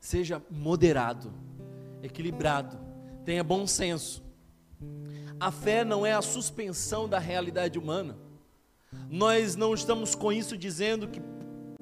[0.00, 1.34] seja moderado,
[2.00, 2.78] equilibrado,
[3.24, 4.22] tenha bom senso.
[5.40, 8.16] A fé não é a suspensão da realidade humana.
[9.10, 11.20] Nós não estamos com isso dizendo que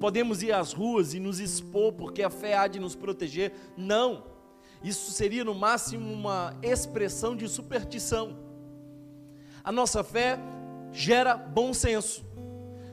[0.00, 3.52] podemos ir às ruas e nos expor porque a fé há de nos proteger.
[3.76, 4.24] Não.
[4.82, 8.36] Isso seria no máximo uma expressão de superstição.
[9.62, 10.38] A nossa fé
[10.90, 12.30] gera bom senso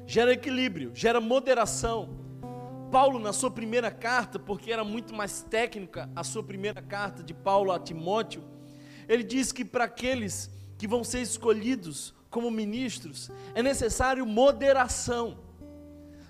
[0.08, 2.18] gera equilíbrio, gera moderação.
[2.90, 7.34] Paulo, na sua primeira carta, porque era muito mais técnica a sua primeira carta de
[7.34, 8.42] Paulo a Timóteo,
[9.10, 15.38] ele diz que para aqueles que vão ser escolhidos como ministros, é necessário moderação.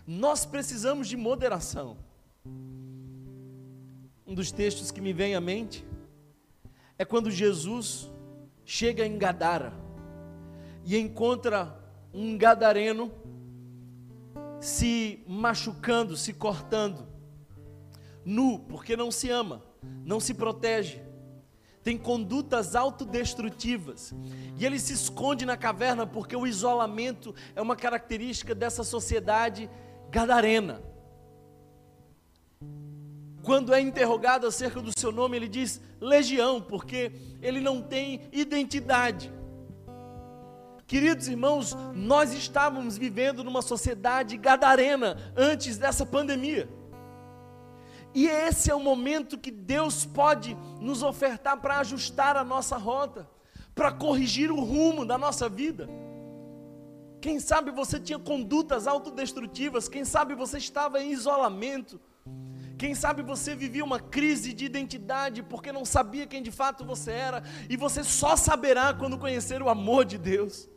[0.07, 1.97] Nós precisamos de moderação.
[4.25, 5.85] Um dos textos que me vem à mente
[6.97, 8.09] é quando Jesus
[8.63, 9.73] chega em Gadara
[10.85, 11.77] e encontra
[12.13, 13.11] um gadareno
[14.61, 17.05] se machucando, se cortando,
[18.23, 19.61] nu, porque não se ama,
[20.05, 21.01] não se protege,
[21.83, 24.13] tem condutas autodestrutivas,
[24.57, 29.69] e ele se esconde na caverna porque o isolamento é uma característica dessa sociedade
[30.09, 30.81] gadarena.
[33.43, 39.31] Quando é interrogado acerca do seu nome, ele diz legião, porque ele não tem identidade.
[40.85, 46.69] Queridos irmãos, nós estávamos vivendo numa sociedade gadarena antes dessa pandemia.
[48.13, 53.29] E esse é o momento que Deus pode nos ofertar para ajustar a nossa rota,
[53.75, 55.89] para corrigir o rumo da nossa vida.
[57.19, 61.99] Quem sabe você tinha condutas autodestrutivas, quem sabe você estava em isolamento,
[62.77, 67.11] quem sabe você vivia uma crise de identidade porque não sabia quem de fato você
[67.11, 70.69] era, e você só saberá quando conhecer o amor de Deus.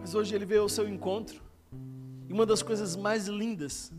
[0.00, 1.42] Mas hoje ele veio ao seu encontro.
[2.28, 3.92] E uma das coisas mais lindas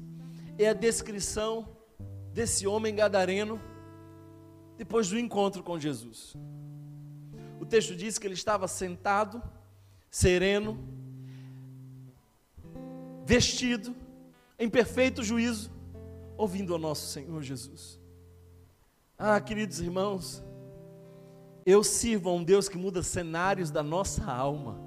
[0.58, 1.68] é a descrição
[2.32, 3.60] desse homem gadareno
[4.78, 6.36] depois do encontro com Jesus.
[7.60, 9.42] O texto diz que ele estava sentado,
[10.16, 10.80] sereno,
[13.26, 13.94] vestido,
[14.58, 15.70] em perfeito juízo,
[16.38, 18.00] ouvindo ao nosso Senhor Jesus.
[19.18, 20.42] Ah, queridos irmãos,
[21.66, 24.80] eu sirvo a um Deus que muda cenários da nossa alma.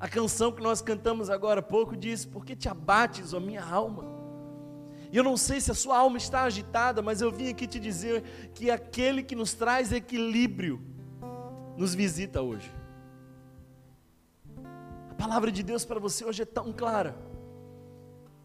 [0.00, 3.62] A canção que nós cantamos agora há pouco diz: Por que te abates, ó minha
[3.62, 4.06] alma?
[5.12, 7.78] E eu não sei se a sua alma está agitada, mas eu vim aqui te
[7.78, 8.22] dizer
[8.54, 10.80] que aquele que nos traz equilíbrio
[11.76, 12.72] nos visita hoje.
[15.14, 17.16] A palavra de Deus para você hoje é tão clara.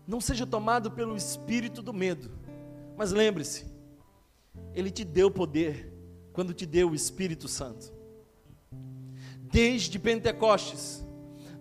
[0.08, 2.32] Não seja tomado pelo espírito do medo,
[2.96, 3.66] Mas lembre-se,
[4.74, 5.92] Ele te deu poder
[6.34, 7.92] quando te deu o Espírito Santo.
[9.40, 11.06] Desde Pentecostes,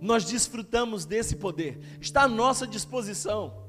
[0.00, 3.64] nós desfrutamos desse poder, está à nossa disposição.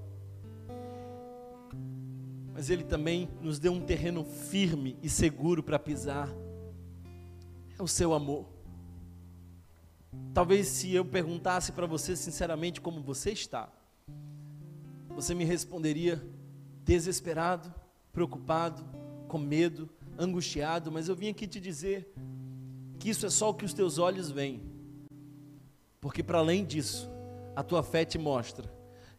[2.54, 6.30] Mas Ele também nos deu um terreno firme e seguro para pisar.
[7.78, 8.59] É o seu amor.
[10.34, 13.70] Talvez se eu perguntasse para você sinceramente como você está,
[15.10, 16.22] você me responderia
[16.86, 17.74] desesperado,
[18.14, 18.84] preocupado,
[19.28, 22.14] com medo, angustiado, mas eu vim aqui te dizer
[22.98, 24.62] que isso é só o que os teus olhos veem.
[26.02, 27.10] Porque para além disso,
[27.56, 28.72] a tua fé te mostra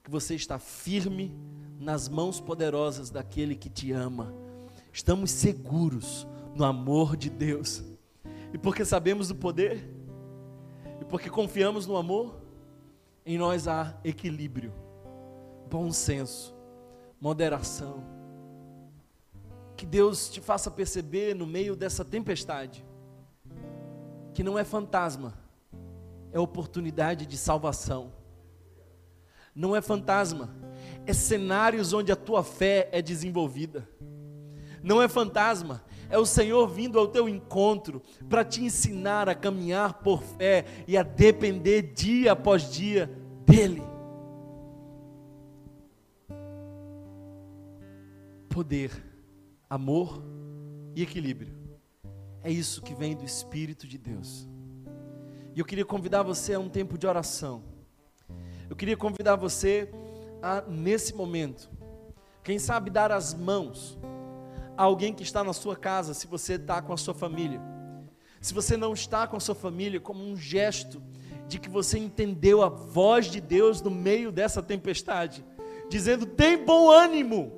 [0.02, 1.34] que você está firme
[1.78, 4.34] nas mãos poderosas daquele que te ama.
[4.92, 7.82] Estamos seguros no amor de Deus.
[8.52, 9.89] E porque sabemos do poder,
[11.00, 12.40] e porque confiamos no amor,
[13.24, 14.72] em nós há equilíbrio,
[15.68, 16.54] bom senso,
[17.20, 18.04] moderação.
[19.76, 22.84] Que Deus te faça perceber no meio dessa tempestade
[24.32, 25.34] que não é fantasma,
[26.32, 28.12] é oportunidade de salvação.
[29.54, 30.54] Não é fantasma,
[31.06, 33.88] é cenários onde a tua fé é desenvolvida.
[34.82, 39.94] Não é fantasma, é o Senhor vindo ao teu encontro para te ensinar a caminhar
[40.02, 43.08] por fé e a depender dia após dia
[43.46, 43.82] dEle.
[48.48, 48.90] Poder,
[49.68, 50.20] amor
[50.96, 51.54] e equilíbrio.
[52.42, 54.48] É isso que vem do Espírito de Deus.
[55.54, 57.62] E eu queria convidar você a um tempo de oração.
[58.68, 59.92] Eu queria convidar você
[60.42, 61.70] a, nesse momento,
[62.42, 63.98] quem sabe dar as mãos
[64.84, 67.60] alguém que está na sua casa, se você está com a sua família.
[68.40, 71.02] Se você não está com a sua família, como um gesto
[71.46, 75.44] de que você entendeu a voz de Deus no meio dessa tempestade,
[75.88, 77.52] dizendo: tem bom ânimo.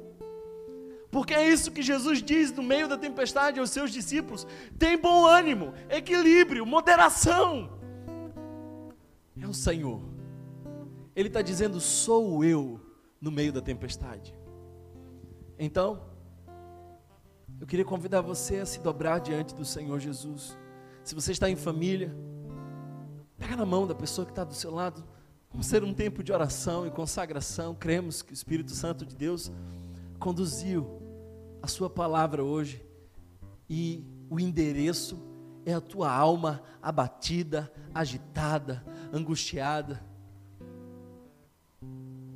[1.12, 4.46] Porque é isso que Jesus diz no meio da tempestade aos seus discípulos:
[4.76, 7.78] tem bom ânimo, equilíbrio, moderação.
[9.40, 10.02] É o Senhor.
[11.14, 12.80] Ele está dizendo: sou eu
[13.20, 14.34] no meio da tempestade.
[15.56, 16.11] Então,
[17.62, 20.58] eu queria convidar você a se dobrar diante do Senhor Jesus.
[21.04, 22.12] Se você está em família,
[23.38, 25.04] pega na mão da pessoa que está do seu lado.
[25.48, 27.72] Vamos ser um tempo de oração e consagração.
[27.72, 29.52] Cremos que o Espírito Santo de Deus
[30.18, 31.00] conduziu
[31.62, 32.84] a sua palavra hoje
[33.70, 35.22] e o endereço
[35.64, 40.04] é a tua alma abatida, agitada, angustiada.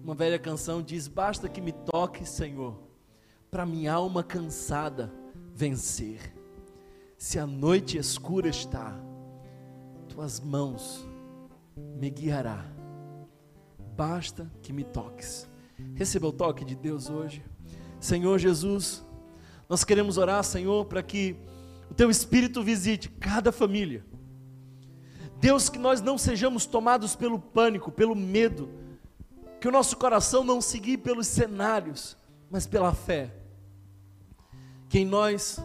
[0.05, 2.79] Uma velha canção diz: Basta que me toque, Senhor,
[3.51, 5.13] para minha alma cansada
[5.57, 6.35] vencer.
[7.17, 8.95] Se a noite escura está,
[10.07, 11.09] tuas mãos
[11.99, 12.63] me guiará.
[13.97, 15.49] Basta que me toques.
[15.95, 17.43] Receba o toque de Deus hoje.
[17.99, 19.03] Senhor Jesus,
[19.67, 21.35] nós queremos orar, Senhor, para que
[21.91, 24.05] o teu espírito visite cada família.
[25.41, 28.69] Deus, que nós não sejamos tomados pelo pânico, pelo medo,
[29.59, 32.15] que o nosso coração não seguir pelos cenários,
[32.51, 33.46] mas pela fé.
[34.89, 35.59] Que em nós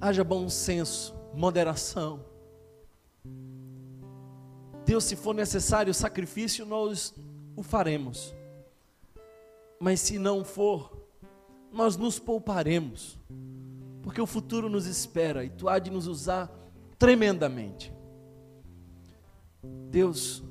[0.00, 2.24] haja bom senso, moderação.
[4.84, 7.14] Deus, se for necessário sacrifício, nós
[7.54, 8.34] o faremos.
[9.78, 11.06] Mas se não for,
[11.72, 13.18] nós nos pouparemos,
[14.02, 16.50] porque o futuro nos espera e tu há de nos usar
[16.98, 17.92] tremendamente.
[19.90, 20.42] Deus,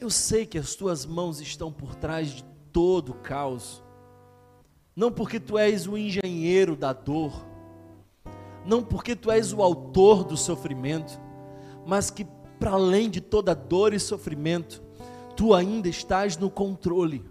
[0.00, 3.82] eu sei que as tuas mãos estão por trás de todo o caos,
[5.00, 7.32] não porque tu és o engenheiro da dor,
[8.66, 11.18] não porque tu és o autor do sofrimento,
[11.86, 12.26] mas que
[12.58, 14.82] para além de toda dor e sofrimento,
[15.34, 17.24] tu ainda estás no controle.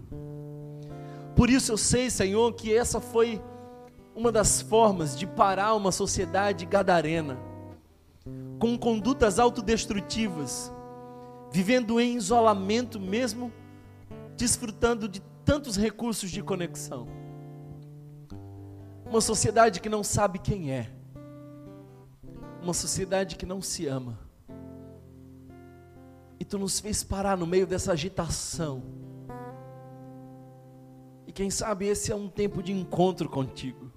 [1.36, 3.40] Por isso eu sei, Senhor, que essa foi
[4.16, 7.38] uma das formas de parar uma sociedade gadarena,
[8.58, 10.72] com condutas autodestrutivas,
[11.52, 13.52] vivendo em isolamento mesmo,
[14.36, 17.19] desfrutando de tantos recursos de conexão.
[19.10, 20.90] Uma sociedade que não sabe quem é,
[22.62, 24.18] uma sociedade que não se ama.
[26.38, 28.82] E tu nos fez parar no meio dessa agitação
[31.30, 33.88] e quem sabe esse é um tempo de encontro contigo.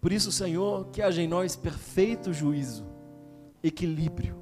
[0.00, 2.86] Por isso, Senhor, que haja em nós perfeito juízo,
[3.64, 4.36] equilíbrio,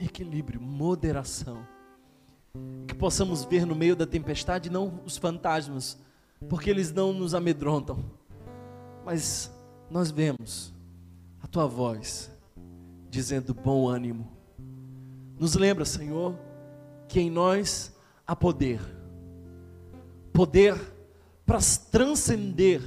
[0.00, 1.58] equilíbrio, moderação.
[2.86, 5.98] Que possamos ver no meio da tempestade não os fantasmas,
[6.46, 7.98] porque eles não nos amedrontam,
[9.04, 9.50] mas
[9.90, 10.72] nós vemos
[11.42, 12.30] a tua voz
[13.10, 14.30] dizendo bom ânimo.
[15.38, 16.38] Nos lembra, Senhor,
[17.08, 17.94] que em nós
[18.26, 18.80] há poder.
[20.32, 20.76] Poder
[21.46, 21.58] para
[21.90, 22.82] transcender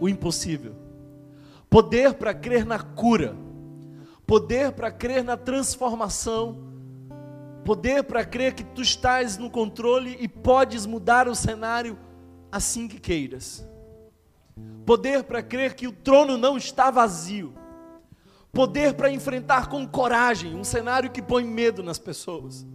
[0.00, 0.74] o impossível,
[1.68, 3.36] poder para crer na cura,
[4.26, 6.56] poder para crer na transformação,
[7.64, 11.98] poder para crer que tu estás no controle e podes mudar o cenário
[12.50, 13.66] assim que queiras,
[14.84, 17.54] poder para crer que o trono não está vazio,
[18.52, 22.66] poder para enfrentar com coragem um cenário que põe medo nas pessoas.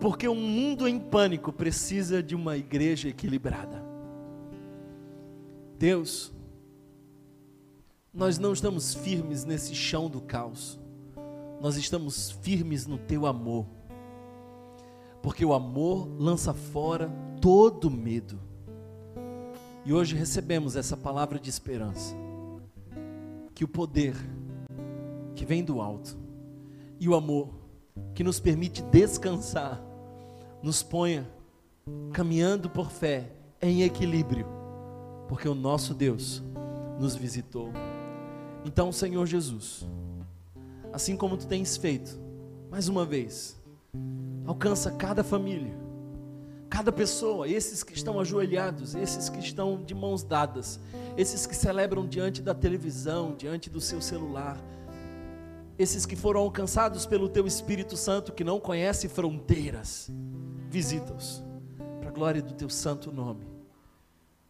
[0.00, 3.82] Porque um mundo em pânico precisa de uma igreja equilibrada.
[5.78, 6.32] Deus,
[8.12, 10.78] nós não estamos firmes nesse chão do caos,
[11.60, 13.66] nós estamos firmes no teu amor,
[15.22, 17.10] porque o amor lança fora
[17.40, 18.38] todo medo.
[19.86, 22.14] E hoje recebemos essa palavra de esperança,
[23.54, 24.16] que o poder
[25.34, 26.16] que vem do alto
[26.98, 27.50] e o amor
[28.14, 29.80] que nos permite descansar
[30.62, 31.28] nos ponha
[32.12, 33.30] caminhando por fé
[33.60, 34.46] em equilíbrio,
[35.28, 36.42] porque o nosso Deus
[36.98, 37.70] nos visitou.
[38.64, 39.86] Então, Senhor Jesus,
[40.94, 42.18] assim como tu tens feito,
[42.70, 43.62] mais uma vez,
[44.46, 45.76] alcança cada família,
[46.74, 50.80] cada pessoa, esses que estão ajoelhados, esses que estão de mãos dadas,
[51.16, 54.60] esses que celebram diante da televisão, diante do seu celular,
[55.78, 60.10] esses que foram alcançados pelo teu Espírito Santo que não conhece fronteiras
[60.68, 61.44] visita-os,
[62.00, 63.46] para a glória do teu santo nome,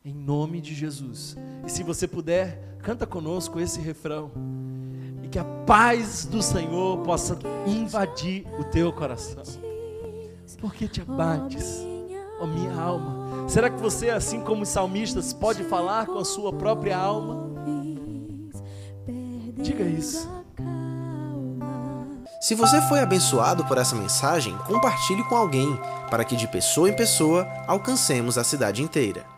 [0.02, 1.36] em nome de Jesus.
[1.66, 4.32] E se você puder, canta conosco esse refrão,
[5.22, 9.42] e que a paz do Senhor possa invadir o teu coração,
[10.58, 11.84] porque te abates,
[12.40, 13.48] ó minha alma.
[13.48, 17.50] Será que você, assim como os salmistas, pode falar com a sua própria alma?
[19.56, 20.28] Diga isso.
[22.40, 25.78] Se você foi abençoado por essa mensagem, compartilhe com alguém,
[26.10, 29.33] para que de pessoa em pessoa alcancemos a cidade inteira.